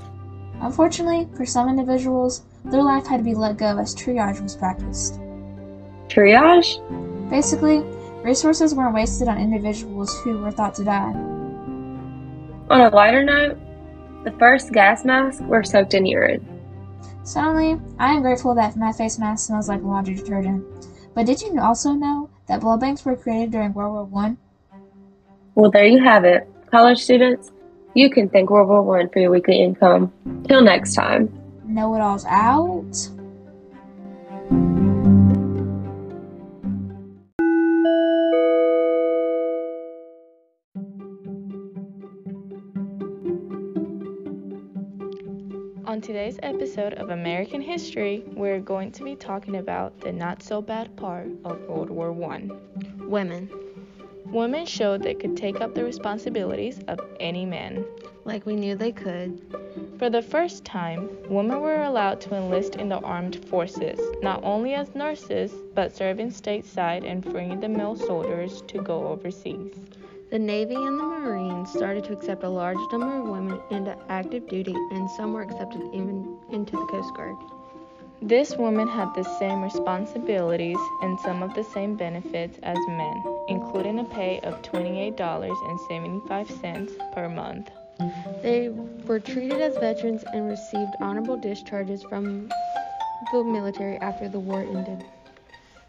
Unfortunately, 0.62 1.28
for 1.36 1.48
some 1.48 1.68
individuals, 1.68 2.44
their 2.66 2.84
life 2.84 3.08
had 3.08 3.18
to 3.18 3.24
be 3.24 3.34
let 3.34 3.58
go 3.58 3.80
as 3.80 3.96
triage 3.96 4.40
was 4.42 4.56
practiced. 4.56 5.20
Triage? 6.10 6.80
Basically, 7.30 7.84
resources 8.24 8.74
weren't 8.74 8.96
wasted 8.96 9.28
on 9.28 9.38
individuals 9.38 10.18
who 10.22 10.40
were 10.40 10.52
thought 10.52 10.74
to 10.76 10.84
die. 10.84 11.14
On 12.70 12.82
a 12.82 12.90
lighter 12.90 13.24
note, 13.24 13.58
the 14.24 14.32
first 14.40 14.72
gas 14.72 15.04
masks 15.04 15.42
were 15.44 15.64
soaked 15.64 15.94
in 15.94 16.06
urine. 16.06 16.48
Suddenly, 17.24 17.80
I 18.00 18.14
am 18.14 18.22
grateful 18.22 18.56
that 18.56 18.76
my 18.76 18.92
face 18.92 19.20
mask 19.20 19.48
smells 19.48 19.70
like 19.70 19.84
laundry 19.84 20.16
detergent. 20.16 20.66
But 21.14 21.26
did 21.26 21.42
you 21.42 21.60
also 21.60 21.92
know 21.92 22.30
that 22.48 22.62
blood 22.62 22.80
banks 22.80 23.06
were 23.06 23.16
created 23.16 23.52
during 23.52 23.74
World 23.74 23.94
War 23.94 24.06
One? 24.06 24.38
Well, 25.56 25.70
there 25.70 25.86
you 25.86 26.04
have 26.04 26.24
it. 26.24 26.48
College 26.72 27.00
students, 27.00 27.52
you 27.94 28.10
can 28.10 28.30
thank 28.30 28.50
World 28.50 28.70
War 28.70 28.82
One 28.82 29.10
for 29.10 29.20
your 29.20 29.32
weekly 29.32 29.62
income. 29.62 30.12
Till 30.48 30.64
next 30.64 30.96
time. 30.96 31.32
Know 31.66 31.94
it 31.96 32.02
all's 32.02 32.26
out. 32.26 33.10
Episode 46.74 46.94
of 46.94 47.12
American 47.12 47.62
History, 47.62 48.24
we're 48.34 48.60
going 48.60 48.92
to 48.94 49.04
be 49.04 49.16
talking 49.16 49.58
about 49.58 50.00
the 50.02 50.12
not 50.12 50.42
so 50.42 50.60
bad 50.60 50.96
part 50.96 51.28
of 51.46 51.62
World 51.68 51.92
War 51.92 52.10
I 52.32 52.50
women. 53.04 53.48
Women 54.26 54.66
showed 54.66 55.04
they 55.04 55.14
could 55.14 55.38
take 55.38 55.62
up 55.62 55.76
the 55.76 55.84
responsibilities 55.84 56.80
of 56.88 57.00
any 57.20 57.46
man. 57.46 57.86
Like 58.26 58.48
we 58.48 58.56
knew 58.56 58.76
they 58.76 58.92
could. 58.92 59.40
For 60.00 60.10
the 60.10 60.24
first 60.24 60.66
time, 60.66 61.10
women 61.30 61.62
were 61.62 61.84
allowed 61.84 62.20
to 62.22 62.36
enlist 62.36 62.78
in 62.78 62.90
the 62.90 63.02
armed 63.02 63.46
forces, 63.46 64.00
not 64.24 64.44
only 64.44 64.74
as 64.74 64.96
nurses, 64.96 65.54
but 65.76 65.96
serving 65.96 66.32
stateside 66.32 67.06
and 67.06 67.24
freeing 67.24 67.60
the 67.60 67.70
male 67.70 67.96
soldiers 67.96 68.64
to 68.64 68.82
go 68.82 69.10
overseas. 69.10 69.76
The 70.34 70.40
Navy 70.40 70.74
and 70.74 71.00
the 71.00 71.04
Marines 71.04 71.72
started 71.72 72.06
to 72.06 72.14
accept 72.14 72.44
a 72.44 72.50
large 72.50 72.80
number 72.92 73.20
of 73.20 73.30
women 73.30 73.62
into 73.70 73.96
active 74.10 74.50
duty, 74.50 74.74
and 74.90 75.08
some 75.12 75.32
were 75.32 75.44
accepted 75.44 75.84
even 75.94 76.40
into 76.52 76.76
the 76.76 76.88
Coast 76.88 77.14
Guard. 77.14 77.36
This 78.20 78.58
woman 78.58 78.88
had 78.88 79.14
the 79.14 79.22
same 79.38 79.62
responsibilities 79.62 80.80
and 81.04 81.20
some 81.20 81.44
of 81.44 81.54
the 81.54 81.64
same 81.64 81.96
benefits 81.96 82.58
as 82.64 82.80
men, 82.88 83.24
including 83.48 84.00
a 84.00 84.06
pay 84.06 84.40
of 84.40 84.60
$28.75 84.64 87.14
per 87.14 87.30
month. 87.30 87.70
They 88.42 88.70
were 88.70 89.20
treated 89.20 89.62
as 89.62 89.78
veterans 89.78 90.24
and 90.34 90.50
received 90.50 90.96
honorable 91.00 91.38
discharges 91.38 92.02
from 92.02 92.50
the 93.32 93.44
military 93.44 93.98
after 93.98 94.28
the 94.28 94.40
war 94.40 94.62
ended. 94.62 95.06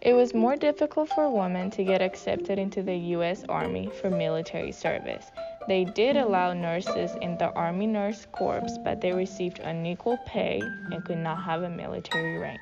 It 0.05 0.13
was 0.13 0.35
more 0.35 0.55
difficult 0.55 1.09
for 1.09 1.31
women 1.31 1.71
to 1.71 1.83
get 1.83 2.03
accepted 2.03 2.59
into 2.59 2.83
the 2.83 2.95
U.S. 3.17 3.43
Army 3.49 3.89
for 4.03 4.11
military 4.11 4.71
service. 4.71 5.33
They 5.67 5.85
did 5.85 6.19
allow 6.19 6.53
nurses 6.53 7.13
in 7.23 7.39
the 7.39 7.51
Army 7.53 7.87
Nurse 7.87 8.27
Corps, 8.31 8.79
but 8.85 9.01
they 9.01 9.13
received 9.13 9.61
unequal 9.61 10.19
pay 10.27 10.61
and 10.93 11.03
could 11.07 11.17
not 11.17 11.43
have 11.45 11.63
a 11.63 11.71
military 11.71 12.37
rank. 12.37 12.61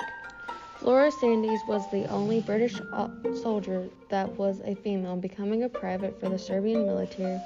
Flora 0.76 1.10
Sandes 1.10 1.66
was 1.66 1.90
the 1.90 2.06
only 2.06 2.40
British 2.40 2.80
soldier 3.42 3.88
that 4.08 4.30
was 4.38 4.60
a 4.64 4.76
female, 4.76 5.16
becoming 5.16 5.64
a 5.64 5.68
private 5.68 6.20
for 6.20 6.28
the 6.28 6.38
Serbian 6.38 6.86
military 6.86 7.40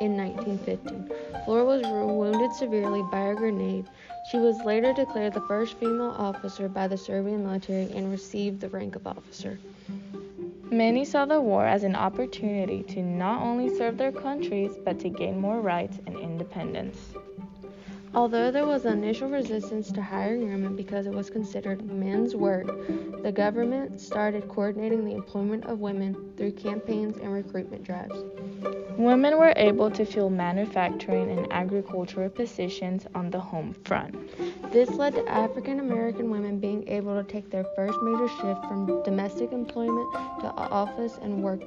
in 0.00 0.16
1915. 0.16 1.10
Flora 1.44 1.64
was 1.66 1.82
wounded 1.82 2.54
severely 2.54 3.02
by 3.10 3.20
a 3.20 3.34
grenade. 3.34 3.84
She 4.24 4.38
was 4.38 4.64
later 4.64 4.92
declared 4.92 5.34
the 5.34 5.40
first 5.42 5.74
female 5.74 6.14
officer 6.16 6.68
by 6.68 6.88
the 6.88 6.96
Serbian 6.96 7.42
military 7.42 7.90
and 7.94 8.10
received 8.10 8.60
the 8.60 8.68
rank 8.68 8.96
of 8.96 9.06
officer. 9.06 9.58
Many 10.70 11.04
saw 11.04 11.26
the 11.26 11.40
war 11.40 11.66
as 11.66 11.84
an 11.84 11.96
opportunity 11.96 12.82
to 12.84 13.02
not 13.02 13.42
only 13.42 13.68
serve 13.76 13.98
their 13.98 14.12
countries 14.12 14.72
but 14.84 14.98
to 15.00 15.08
gain 15.10 15.38
more 15.38 15.60
rights 15.60 15.98
and 16.06 16.16
independence. 16.16 17.12
Although 18.14 18.50
there 18.50 18.66
was 18.66 18.84
initial 18.84 19.30
resistance 19.30 19.90
to 19.92 20.02
hiring 20.02 20.50
women 20.50 20.76
because 20.76 21.06
it 21.06 21.14
was 21.14 21.30
considered 21.30 21.84
men's 21.86 22.36
work, 22.36 22.66
the 23.22 23.32
government 23.32 24.00
started 24.00 24.48
coordinating 24.48 25.06
the 25.06 25.14
employment 25.14 25.64
of 25.64 25.80
women 25.80 26.32
through 26.36 26.52
campaigns 26.52 27.16
and 27.16 27.32
recruitment 27.32 27.84
drives. 27.84 28.22
Women 28.98 29.38
were 29.38 29.54
able 29.56 29.90
to 29.90 30.04
fill 30.04 30.28
manufacturing 30.28 31.30
and 31.30 31.50
agricultural 31.50 32.28
positions 32.28 33.06
on 33.14 33.30
the 33.30 33.40
home 33.40 33.72
front. 33.84 34.14
This 34.70 34.90
led 34.90 35.14
to 35.14 35.26
African 35.26 35.80
American 35.80 36.30
women 36.30 36.58
being 36.58 36.86
able 36.88 37.20
to 37.22 37.26
take 37.26 37.50
their 37.50 37.64
first 37.74 37.98
major 38.02 38.28
shift 38.28 38.62
from 38.66 39.02
domestic 39.04 39.52
employment 39.52 40.12
to 40.40 40.52
office 40.56 41.18
and 41.22 41.42
work 41.42 41.62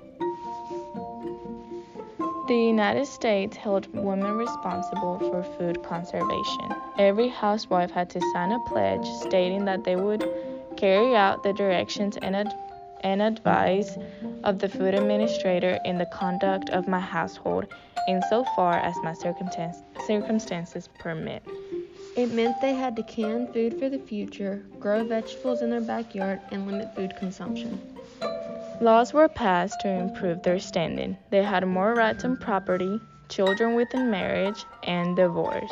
the 2.47 2.55
United 2.55 3.07
States 3.07 3.57
held 3.57 3.87
women 3.93 4.33
responsible 4.33 5.17
for 5.19 5.43
food 5.57 5.83
conservation. 5.83 6.75
Every 6.99 7.27
housewife 7.27 7.89
had 7.89 8.09
to 8.11 8.21
sign 8.33 8.51
a 8.51 8.59
pledge 8.59 9.07
stating 9.21 9.65
that 9.65 9.83
they 9.83 9.95
would 9.95 10.29
carry 10.77 11.15
out 11.15 11.41
the 11.41 11.53
directions 11.53 12.17
and, 12.17 12.35
ad- 12.35 12.53
and 13.01 13.21
advice 13.21 13.97
of 14.43 14.59
the 14.59 14.69
food 14.69 14.93
administrator 14.93 15.79
in 15.85 15.97
the 15.97 16.05
conduct 16.05 16.69
of 16.69 16.87
my 16.87 16.99
household 16.99 17.65
insofar 18.07 18.77
as 18.77 18.95
my 19.03 19.13
circumstance- 19.13 19.81
circumstances 20.05 20.87
permit. 20.99 21.43
It 22.15 22.31
meant 22.31 22.61
they 22.61 22.75
had 22.75 22.95
to 22.97 23.03
can 23.03 23.51
food 23.51 23.79
for 23.79 23.89
the 23.89 23.99
future, 23.99 24.63
grow 24.79 25.03
vegetables 25.03 25.61
in 25.61 25.71
their 25.71 25.81
backyard, 25.81 26.41
and 26.51 26.67
limit 26.67 26.93
food 26.95 27.15
consumption. 27.17 27.94
Laws 28.81 29.13
were 29.13 29.29
passed 29.29 29.79
to 29.81 29.87
improve 29.87 30.43
their 30.43 30.59
standing. 30.59 31.15
They 31.29 31.41
had 31.43 31.65
more 31.65 31.93
rights 31.93 32.25
on 32.25 32.35
property, 32.35 32.99
children 33.29 33.75
within 33.75 34.11
marriage, 34.11 34.65
and 34.83 35.15
divorce. 35.15 35.71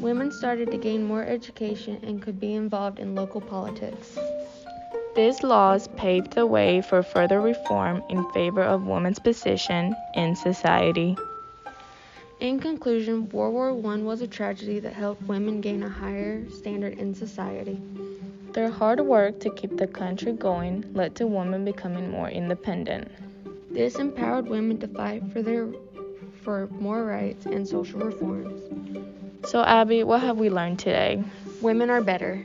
Women 0.00 0.30
started 0.30 0.70
to 0.70 0.76
gain 0.76 1.02
more 1.02 1.24
education 1.24 1.98
and 2.02 2.20
could 2.20 2.38
be 2.38 2.54
involved 2.54 2.98
in 2.98 3.14
local 3.14 3.40
politics. 3.40 4.18
These 5.16 5.42
laws 5.42 5.88
paved 5.96 6.34
the 6.34 6.46
way 6.46 6.82
for 6.82 7.02
further 7.02 7.40
reform 7.40 8.02
in 8.10 8.30
favor 8.32 8.62
of 8.62 8.86
women's 8.86 9.18
position 9.18 9.96
in 10.14 10.36
society. 10.36 11.16
In 12.38 12.60
conclusion, 12.60 13.28
World 13.30 13.82
War 13.82 13.94
I 13.94 13.96
was 13.98 14.20
a 14.20 14.26
tragedy 14.26 14.78
that 14.80 14.92
helped 14.92 15.22
women 15.22 15.60
gain 15.60 15.82
a 15.82 15.88
higher 15.88 16.48
standard 16.50 16.98
in 16.98 17.14
society. 17.14 17.80
Their 18.52 18.70
hard 18.70 19.00
work 19.00 19.38
to 19.40 19.50
keep 19.50 19.76
the 19.76 19.86
country 19.86 20.32
going 20.32 20.84
led 20.92 21.14
to 21.16 21.26
women 21.26 21.64
becoming 21.64 22.10
more 22.10 22.28
independent. 22.28 23.08
This 23.70 23.96
empowered 23.96 24.48
women 24.48 24.78
to 24.78 24.88
fight 24.88 25.22
for 25.32 25.40
their 25.40 25.68
for 26.42 26.66
more 26.68 27.04
rights 27.04 27.46
and 27.46 27.66
social 27.68 28.00
reforms. 28.00 28.60
So 29.48 29.62
Abby, 29.62 30.02
what 30.02 30.22
have 30.22 30.38
we 30.38 30.50
learned 30.50 30.80
today? 30.80 31.22
Women 31.60 31.90
are 31.90 32.00
better. 32.00 32.44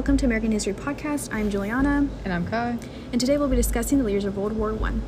Welcome 0.00 0.16
to 0.16 0.24
American 0.24 0.50
History 0.50 0.72
Podcast. 0.72 1.28
I'm 1.30 1.50
Juliana. 1.50 2.08
And 2.24 2.32
I'm 2.32 2.46
Kai. 2.46 2.78
And 3.12 3.20
today 3.20 3.36
we'll 3.36 3.50
be 3.50 3.56
discussing 3.56 3.98
the 3.98 4.04
leaders 4.04 4.24
of 4.24 4.38
World 4.38 4.56
War 4.56 4.72
One. 4.72 5.02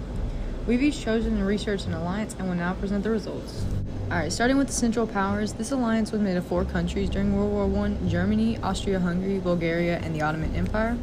We've 0.66 0.83
each 0.83 1.00
chosen 1.00 1.33
and 1.33 1.46
researched 1.46 1.87
an 1.87 1.94
alliance 1.94 2.37
and 2.38 2.46
will 2.46 2.57
now 2.57 2.74
present 2.74 3.02
the 3.02 3.09
results. 3.09 3.64
Alright, 4.11 4.35
starting 4.35 4.59
with 4.59 4.66
the 4.66 4.74
Central 4.74 5.07
Powers, 5.07 5.55
this 5.55 5.70
alliance 5.70 6.12
was 6.12 6.20
made 6.20 6.37
of 6.37 6.44
four 6.44 6.66
countries 6.66 7.09
during 7.09 7.35
World 7.35 7.52
War 7.52 7.66
One 7.66 8.07
Germany, 8.07 8.59
Austria 8.59 9.00
Hungary, 9.00 9.38
Bulgaria, 9.38 9.96
and 9.96 10.14
the 10.14 10.20
Ottoman 10.20 10.55
Empire. 10.55 10.98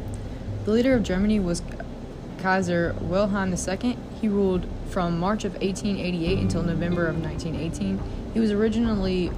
The 0.66 0.70
leader 0.70 0.94
of 0.94 1.02
Germany 1.02 1.40
was 1.40 1.60
Kaiser 2.38 2.94
Wilhelm 3.00 3.52
II. 3.52 3.98
He 4.20 4.28
ruled 4.28 4.68
from 4.88 5.18
March 5.18 5.44
of 5.44 5.54
1888 5.54 6.38
until 6.38 6.62
November 6.62 7.08
of 7.08 7.20
1918. 7.20 8.00
He 8.34 8.38
was 8.38 8.52
originally 8.52 9.32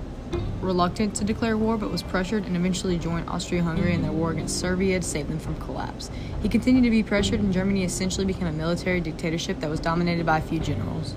reluctant 0.60 1.14
to 1.16 1.24
declare 1.24 1.56
war 1.56 1.76
but 1.76 1.90
was 1.90 2.02
pressured 2.02 2.44
and 2.44 2.56
eventually 2.56 2.98
joined 2.98 3.28
Austria 3.28 3.62
Hungary 3.62 3.94
in 3.94 4.02
their 4.02 4.12
war 4.12 4.30
against 4.30 4.58
Serbia 4.58 5.00
to 5.00 5.06
save 5.06 5.28
them 5.28 5.38
from 5.38 5.56
collapse. 5.60 6.10
He 6.42 6.48
continued 6.48 6.84
to 6.84 6.90
be 6.90 7.02
pressured, 7.02 7.40
and 7.40 7.52
Germany 7.52 7.84
essentially 7.84 8.24
became 8.24 8.46
a 8.46 8.52
military 8.52 9.00
dictatorship 9.00 9.60
that 9.60 9.70
was 9.70 9.80
dominated 9.80 10.24
by 10.24 10.38
a 10.38 10.42
few 10.42 10.58
generals. 10.58 11.14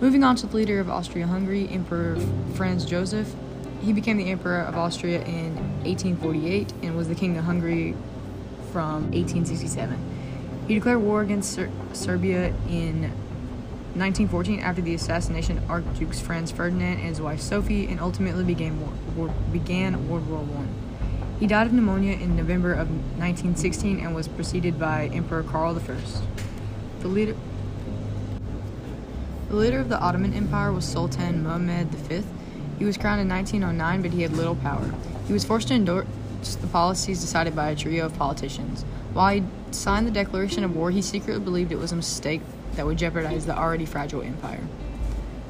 Moving 0.00 0.24
on 0.24 0.36
to 0.36 0.46
the 0.46 0.56
leader 0.56 0.80
of 0.80 0.90
Austria 0.90 1.26
Hungary, 1.26 1.68
Emperor 1.70 2.16
Franz 2.54 2.84
Joseph. 2.84 3.32
He 3.80 3.92
became 3.92 4.16
the 4.16 4.30
Emperor 4.30 4.60
of 4.60 4.76
Austria 4.76 5.22
in 5.24 5.56
1848 5.84 6.72
and 6.82 6.96
was 6.96 7.08
the 7.08 7.14
King 7.14 7.36
of 7.36 7.44
Hungary 7.44 7.94
from 8.72 9.12
1867. 9.12 9.96
He 10.66 10.74
declared 10.74 11.00
war 11.00 11.20
against 11.20 11.52
Ser- 11.52 11.70
Serbia 11.92 12.52
in 12.68 13.12
1914 13.96 14.58
after 14.58 14.82
the 14.82 14.92
assassination 14.92 15.58
of 15.58 15.70
Archdukes 15.70 16.20
Franz 16.20 16.50
Ferdinand 16.50 16.98
and 16.98 17.08
his 17.08 17.20
wife 17.20 17.40
Sophie, 17.40 17.86
and 17.86 18.00
ultimately 18.00 18.42
began, 18.42 18.80
war, 18.80 18.92
war, 19.14 19.34
began 19.52 20.08
World 20.08 20.28
War 20.28 20.40
I. 20.40 20.66
He 21.38 21.46
died 21.46 21.68
of 21.68 21.72
pneumonia 21.72 22.14
in 22.14 22.34
November 22.34 22.72
of 22.72 22.90
1916 22.90 24.00
and 24.00 24.12
was 24.12 24.26
preceded 24.26 24.80
by 24.80 25.06
Emperor 25.12 25.44
Karl 25.44 25.78
I. 25.78 25.96
The 27.00 27.08
leader, 27.08 27.36
the 29.48 29.56
leader 29.56 29.78
of 29.78 29.88
the 29.88 30.00
Ottoman 30.00 30.34
Empire 30.34 30.72
was 30.72 30.84
Sultan 30.84 31.44
Muhammad 31.44 31.88
V. 31.88 32.24
He 32.80 32.84
was 32.84 32.96
crowned 32.96 33.20
in 33.20 33.28
1909, 33.28 34.02
but 34.02 34.10
he 34.10 34.22
had 34.22 34.32
little 34.32 34.56
power. 34.56 34.92
He 35.28 35.32
was 35.32 35.44
forced 35.44 35.68
to 35.68 35.74
endorse 35.74 36.06
the 36.60 36.66
policies 36.66 37.20
decided 37.20 37.54
by 37.54 37.70
a 37.70 37.76
trio 37.76 38.06
of 38.06 38.16
politicians. 38.18 38.82
While 39.12 39.34
he 39.34 39.44
signed 39.70 40.08
the 40.08 40.10
declaration 40.10 40.64
of 40.64 40.74
war, 40.74 40.90
he 40.90 41.00
secretly 41.00 41.40
believed 41.40 41.70
it 41.70 41.78
was 41.78 41.92
a 41.92 41.96
mistake 41.96 42.40
that 42.76 42.86
would 42.86 42.98
jeopardize 42.98 43.46
the 43.46 43.56
already 43.56 43.86
fragile 43.86 44.22
empire. 44.22 44.60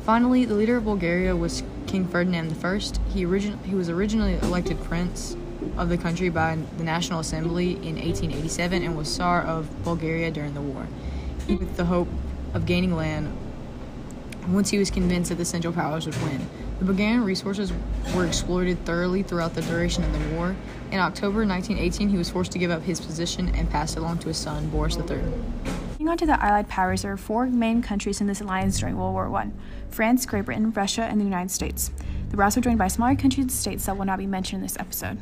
Finally, 0.04 0.44
the 0.44 0.54
leader 0.54 0.76
of 0.76 0.84
Bulgaria 0.84 1.34
was 1.34 1.62
King 1.86 2.06
Ferdinand 2.06 2.54
I. 2.62 2.80
He, 3.10 3.24
origin- 3.24 3.58
he 3.64 3.74
was 3.74 3.88
originally 3.88 4.34
elected 4.34 4.82
prince 4.84 5.36
of 5.78 5.88
the 5.88 5.96
country 5.96 6.28
by 6.28 6.58
the 6.76 6.84
National 6.84 7.20
Assembly 7.20 7.72
in 7.72 7.96
1887 7.96 8.82
and 8.82 8.96
was 8.96 9.08
Tsar 9.08 9.42
of 9.42 9.68
Bulgaria 9.84 10.30
during 10.30 10.54
the 10.54 10.60
war, 10.60 10.86
with 11.48 11.76
the 11.76 11.86
hope 11.86 12.08
of 12.52 12.66
gaining 12.66 12.94
land 12.94 13.32
once 14.48 14.70
he 14.70 14.78
was 14.78 14.90
convinced 14.90 15.30
that 15.30 15.36
the 15.36 15.44
Central 15.44 15.72
Powers 15.72 16.04
would 16.06 16.20
win. 16.22 16.46
The 16.80 16.84
Bulgarian 16.84 17.24
resources 17.24 17.72
were 18.14 18.26
exploited 18.26 18.84
thoroughly 18.84 19.22
throughout 19.22 19.54
the 19.54 19.62
duration 19.62 20.04
of 20.04 20.12
the 20.12 20.36
war. 20.36 20.54
In 20.90 20.98
October 20.98 21.46
1918, 21.46 22.10
he 22.10 22.18
was 22.18 22.28
forced 22.28 22.52
to 22.52 22.58
give 22.58 22.70
up 22.70 22.82
his 22.82 23.00
position 23.00 23.54
and 23.54 23.70
passed 23.70 23.96
it 23.96 24.00
along 24.00 24.18
to 24.18 24.28
his 24.28 24.36
son, 24.36 24.68
Boris 24.68 24.96
III. 24.98 25.22
Moving 25.94 26.08
on 26.08 26.18
to 26.18 26.26
the 26.26 26.44
Allied 26.44 26.68
powers, 26.68 27.02
there 27.02 27.12
are 27.12 27.16
four 27.16 27.46
main 27.46 27.80
countries 27.80 28.20
in 28.20 28.26
this 28.26 28.40
alliance 28.40 28.80
during 28.80 28.96
World 28.96 29.12
War 29.12 29.32
I 29.36 29.52
France, 29.90 30.26
Great 30.26 30.44
Britain, 30.46 30.72
Russia, 30.72 31.02
and 31.02 31.20
the 31.20 31.24
United 31.24 31.52
States. 31.52 31.92
The 32.30 32.36
They 32.36 32.42
were 32.42 32.50
joined 32.50 32.78
by 32.78 32.88
smaller 32.88 33.14
countries 33.14 33.44
and 33.44 33.52
states 33.52 33.86
that 33.86 33.96
will 33.96 34.04
not 34.04 34.18
be 34.18 34.26
mentioned 34.26 34.58
in 34.58 34.62
this 34.64 34.76
episode. 34.80 35.18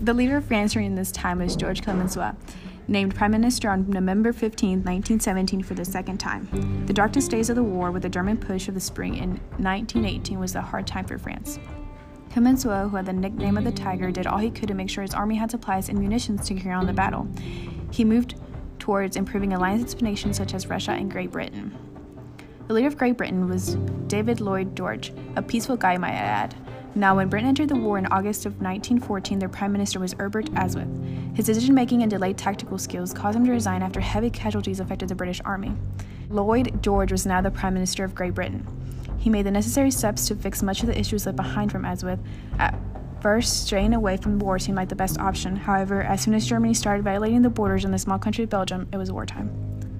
The 0.00 0.14
leader 0.14 0.36
of 0.36 0.44
France 0.44 0.74
during 0.74 0.94
this 0.94 1.10
time 1.10 1.40
was 1.40 1.56
George 1.56 1.82
Clemenceau, 1.82 2.36
named 2.86 3.16
Prime 3.16 3.32
Minister 3.32 3.68
on 3.70 3.90
November 3.90 4.32
15, 4.32 4.84
1917, 4.84 5.64
for 5.64 5.74
the 5.74 5.84
second 5.84 6.18
time. 6.18 6.48
The 6.86 6.92
darkest 6.92 7.32
days 7.32 7.50
of 7.50 7.56
the 7.56 7.64
war, 7.64 7.90
with 7.90 8.02
the 8.02 8.08
German 8.08 8.36
push 8.36 8.68
of 8.68 8.74
the 8.74 8.80
spring 8.80 9.16
in 9.16 9.30
1918, 9.58 10.38
was 10.38 10.54
a 10.54 10.62
hard 10.62 10.86
time 10.86 11.06
for 11.06 11.18
France. 11.18 11.58
Clemenceau, 12.30 12.88
who 12.88 12.96
had 12.96 13.06
the 13.06 13.12
nickname 13.12 13.58
of 13.58 13.64
the 13.64 13.72
Tiger, 13.72 14.12
did 14.12 14.28
all 14.28 14.38
he 14.38 14.50
could 14.52 14.68
to 14.68 14.74
make 14.74 14.90
sure 14.90 15.02
his 15.02 15.14
army 15.14 15.34
had 15.34 15.50
supplies 15.50 15.88
and 15.88 15.98
munitions 15.98 16.46
to 16.46 16.54
carry 16.54 16.74
on 16.74 16.86
the 16.86 16.92
battle. 16.92 17.26
He 17.90 18.04
moved 18.04 18.36
towards 18.84 19.16
improving 19.16 19.54
alliance 19.54 19.98
nations 20.02 20.36
such 20.36 20.52
as 20.52 20.66
Russia 20.66 20.90
and 20.90 21.10
Great 21.10 21.30
Britain. 21.30 21.74
The 22.68 22.74
leader 22.74 22.86
of 22.86 22.98
Great 22.98 23.16
Britain 23.16 23.48
was 23.48 23.76
David 24.08 24.42
Lloyd 24.42 24.76
George, 24.76 25.10
a 25.36 25.42
peaceful 25.42 25.78
guy, 25.78 25.96
might 25.96 26.12
I 26.12 26.16
add. 26.16 26.54
Now, 26.94 27.16
when 27.16 27.30
Britain 27.30 27.48
entered 27.48 27.70
the 27.70 27.76
war 27.76 27.96
in 27.96 28.04
August 28.04 28.44
of 28.44 28.60
1914, 28.60 29.38
their 29.38 29.48
prime 29.48 29.72
minister 29.72 29.98
was 30.00 30.12
Herbert 30.12 30.50
Asquith. 30.54 30.86
His 31.32 31.46
decision 31.46 31.74
making 31.74 32.02
and 32.02 32.10
delayed 32.10 32.36
tactical 32.36 32.76
skills 32.76 33.14
caused 33.14 33.38
him 33.38 33.46
to 33.46 33.52
resign 33.52 33.82
after 33.82 34.00
heavy 34.00 34.28
casualties 34.28 34.80
affected 34.80 35.08
the 35.08 35.14
British 35.14 35.40
Army. 35.46 35.72
Lloyd 36.28 36.82
George 36.82 37.10
was 37.10 37.24
now 37.24 37.40
the 37.40 37.50
prime 37.50 37.72
minister 37.72 38.04
of 38.04 38.14
Great 38.14 38.34
Britain. 38.34 38.66
He 39.16 39.30
made 39.30 39.46
the 39.46 39.50
necessary 39.50 39.92
steps 39.92 40.28
to 40.28 40.34
fix 40.34 40.62
much 40.62 40.82
of 40.82 40.88
the 40.88 41.00
issues 41.00 41.24
left 41.24 41.36
behind 41.36 41.72
from 41.72 41.86
Asquith. 41.86 42.20
Uh, 42.60 42.72
First, 43.24 43.64
straying 43.64 43.94
away 43.94 44.18
from 44.18 44.38
war 44.38 44.58
seemed 44.58 44.76
like 44.76 44.90
the 44.90 44.94
best 44.94 45.18
option. 45.18 45.56
However, 45.56 46.02
as 46.02 46.20
soon 46.20 46.34
as 46.34 46.46
Germany 46.46 46.74
started 46.74 47.04
violating 47.04 47.40
the 47.40 47.48
borders 47.48 47.86
in 47.86 47.90
the 47.90 47.98
small 47.98 48.18
country 48.18 48.44
of 48.44 48.50
Belgium, 48.50 48.86
it 48.92 48.98
was 48.98 49.10
wartime. 49.10 49.50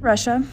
Russia, 0.03 0.45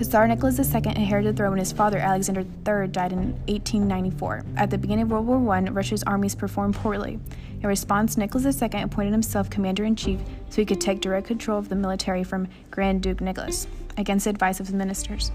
Tsar 0.00 0.28
Nicholas 0.28 0.56
II 0.56 0.82
inherited 0.86 1.34
the 1.34 1.36
throne 1.36 1.50
when 1.50 1.58
his 1.58 1.72
father, 1.72 1.98
Alexander 1.98 2.42
III, 2.42 2.86
died 2.86 3.10
in 3.10 3.32
1894. 3.48 4.44
At 4.56 4.70
the 4.70 4.78
beginning 4.78 5.02
of 5.02 5.10
World 5.10 5.26
War 5.26 5.52
I, 5.52 5.62
Russia's 5.62 6.04
armies 6.04 6.36
performed 6.36 6.76
poorly. 6.76 7.18
In 7.60 7.66
response, 7.66 8.16
Nicholas 8.16 8.62
II 8.62 8.82
appointed 8.82 9.10
himself 9.10 9.50
commander 9.50 9.82
in 9.82 9.96
chief 9.96 10.20
so 10.48 10.62
he 10.62 10.66
could 10.66 10.80
take 10.80 11.00
direct 11.00 11.26
control 11.26 11.58
of 11.58 11.70
the 11.70 11.74
military 11.74 12.22
from 12.22 12.46
Grand 12.70 13.02
Duke 13.02 13.20
Nicholas, 13.20 13.66
against 13.96 14.26
the 14.26 14.30
advice 14.30 14.60
of 14.60 14.66
his 14.66 14.76
ministers. 14.76 15.32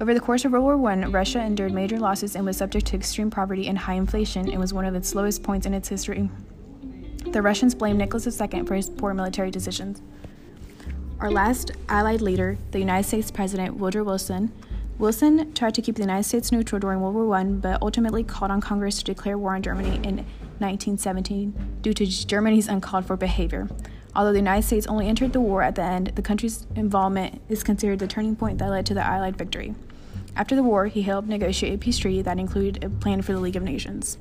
Over 0.00 0.12
the 0.12 0.20
course 0.20 0.44
of 0.44 0.50
World 0.50 0.80
War 0.80 0.90
I, 0.90 1.04
Russia 1.06 1.40
endured 1.40 1.72
major 1.72 2.00
losses 2.00 2.34
and 2.34 2.44
was 2.44 2.56
subject 2.56 2.86
to 2.86 2.96
extreme 2.96 3.30
poverty 3.30 3.68
and 3.68 3.78
high 3.78 3.94
inflation 3.94 4.50
and 4.50 4.58
was 4.58 4.74
one 4.74 4.84
of 4.84 4.94
its 4.96 5.14
lowest 5.14 5.44
points 5.44 5.66
in 5.66 5.74
its 5.74 5.88
history. 5.88 6.28
The 7.30 7.40
Russians 7.40 7.76
blamed 7.76 7.98
Nicholas 7.98 8.26
II 8.26 8.64
for 8.64 8.74
his 8.74 8.90
poor 8.90 9.14
military 9.14 9.52
decisions. 9.52 10.02
Our 11.20 11.30
last 11.30 11.70
Allied 11.88 12.20
leader, 12.20 12.58
the 12.72 12.80
United 12.80 13.06
States 13.06 13.30
President 13.30 13.76
Woodrow 13.76 14.02
Wilson, 14.02 14.52
Wilson 14.98 15.52
tried 15.54 15.74
to 15.74 15.82
keep 15.82 15.94
the 15.94 16.02
United 16.02 16.24
States 16.24 16.50
neutral 16.50 16.80
during 16.80 17.00
World 17.00 17.14
War 17.14 17.34
I, 17.36 17.44
but 17.44 17.80
ultimately 17.80 18.24
called 18.24 18.50
on 18.50 18.60
Congress 18.60 18.98
to 18.98 19.04
declare 19.04 19.38
war 19.38 19.54
on 19.54 19.62
Germany 19.62 19.96
in 20.06 20.16
1917 20.58 21.78
due 21.82 21.94
to 21.94 22.06
Germany's 22.06 22.68
uncalled 22.68 23.06
for 23.06 23.16
behavior. 23.16 23.68
Although 24.16 24.32
the 24.32 24.38
United 24.38 24.66
States 24.66 24.86
only 24.86 25.08
entered 25.08 25.32
the 25.32 25.40
war 25.40 25.62
at 25.62 25.74
the 25.74 25.82
end, 25.82 26.12
the 26.14 26.22
country's 26.22 26.66
involvement 26.76 27.40
is 27.48 27.64
considered 27.64 27.98
the 27.98 28.06
turning 28.06 28.36
point 28.36 28.58
that 28.58 28.70
led 28.70 28.86
to 28.86 28.94
the 28.94 29.04
Allied 29.04 29.36
victory. 29.36 29.74
After 30.36 30.54
the 30.54 30.62
war, 30.62 30.86
he 30.86 31.02
helped 31.02 31.28
negotiate 31.28 31.74
a 31.74 31.78
peace 31.78 31.98
treaty 31.98 32.22
that 32.22 32.38
included 32.38 32.84
a 32.84 32.90
plan 32.90 33.22
for 33.22 33.32
the 33.32 33.40
League 33.40 33.56
of 33.56 33.62
Nations. 33.62 34.18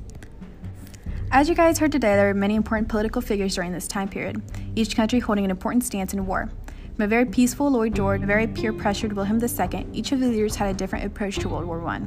As 1.31 1.49
you 1.49 1.55
guys 1.55 1.79
heard 1.79 1.91
today, 1.91 2.15
there 2.15 2.27
were 2.27 2.33
many 2.33 2.55
important 2.55 2.89
political 2.89 3.21
figures 3.21 3.55
during 3.55 3.71
this 3.71 3.87
time 3.87 4.07
period, 4.07 4.41
each 4.75 4.95
country 4.95 5.19
holding 5.19 5.45
an 5.45 5.51
important 5.51 5.83
stance 5.83 6.13
in 6.13 6.25
war. 6.25 6.49
From 6.95 7.05
a 7.05 7.07
very 7.07 7.25
peaceful 7.25 7.71
Lloyd 7.71 7.95
George 7.95 8.21
to 8.21 8.25
a 8.25 8.27
very 8.27 8.45
peer 8.45 8.71
pressured 8.71 9.13
Wilhelm 9.13 9.41
II, 9.41 9.87
each 9.93 10.11
of 10.11 10.19
the 10.19 10.27
leaders 10.27 10.55
had 10.55 10.69
a 10.69 10.77
different 10.77 11.05
approach 11.05 11.37
to 11.37 11.49
World 11.49 11.65
War 11.65 11.83
I. 11.87 12.01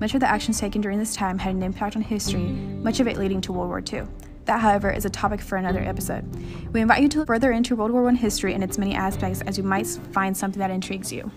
Much 0.00 0.14
of 0.14 0.20
the 0.20 0.30
actions 0.30 0.58
taken 0.58 0.80
during 0.80 0.98
this 0.98 1.14
time 1.14 1.38
had 1.38 1.54
an 1.54 1.62
impact 1.62 1.94
on 1.94 2.00
history, 2.00 2.40
much 2.40 3.00
of 3.00 3.06
it 3.06 3.18
leading 3.18 3.42
to 3.42 3.52
World 3.52 3.68
War 3.68 3.82
II. 3.92 4.06
That, 4.50 4.62
however, 4.62 4.90
is 4.90 5.04
a 5.04 5.10
topic 5.10 5.40
for 5.40 5.54
another 5.54 5.78
episode. 5.78 6.24
We 6.72 6.80
invite 6.80 7.02
you 7.02 7.08
to 7.10 7.18
look 7.18 7.28
further 7.28 7.52
into 7.52 7.76
World 7.76 7.92
War 7.92 8.08
I 8.08 8.14
history 8.14 8.52
and 8.52 8.64
its 8.64 8.78
many 8.78 8.96
aspects 8.96 9.42
as 9.42 9.56
you 9.56 9.62
might 9.62 9.86
find 9.86 10.36
something 10.36 10.58
that 10.58 10.72
intrigues 10.72 11.12
you. 11.12 11.30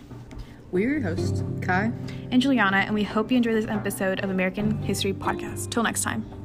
We're 0.71 0.97
your 0.97 1.02
hosts, 1.02 1.43
Kai 1.62 1.91
and 2.32 2.41
Juliana, 2.41 2.78
and 2.78 2.95
we 2.95 3.04
hope 3.04 3.30
you 3.30 3.38
enjoy 3.38 3.54
this 3.54 3.67
episode 3.67 4.23
of 4.23 4.32
American 4.32 4.82
History 4.82 5.13
Podcast. 5.13 5.69
Till 5.69 5.84
next 5.84 6.02
time. 6.02 6.42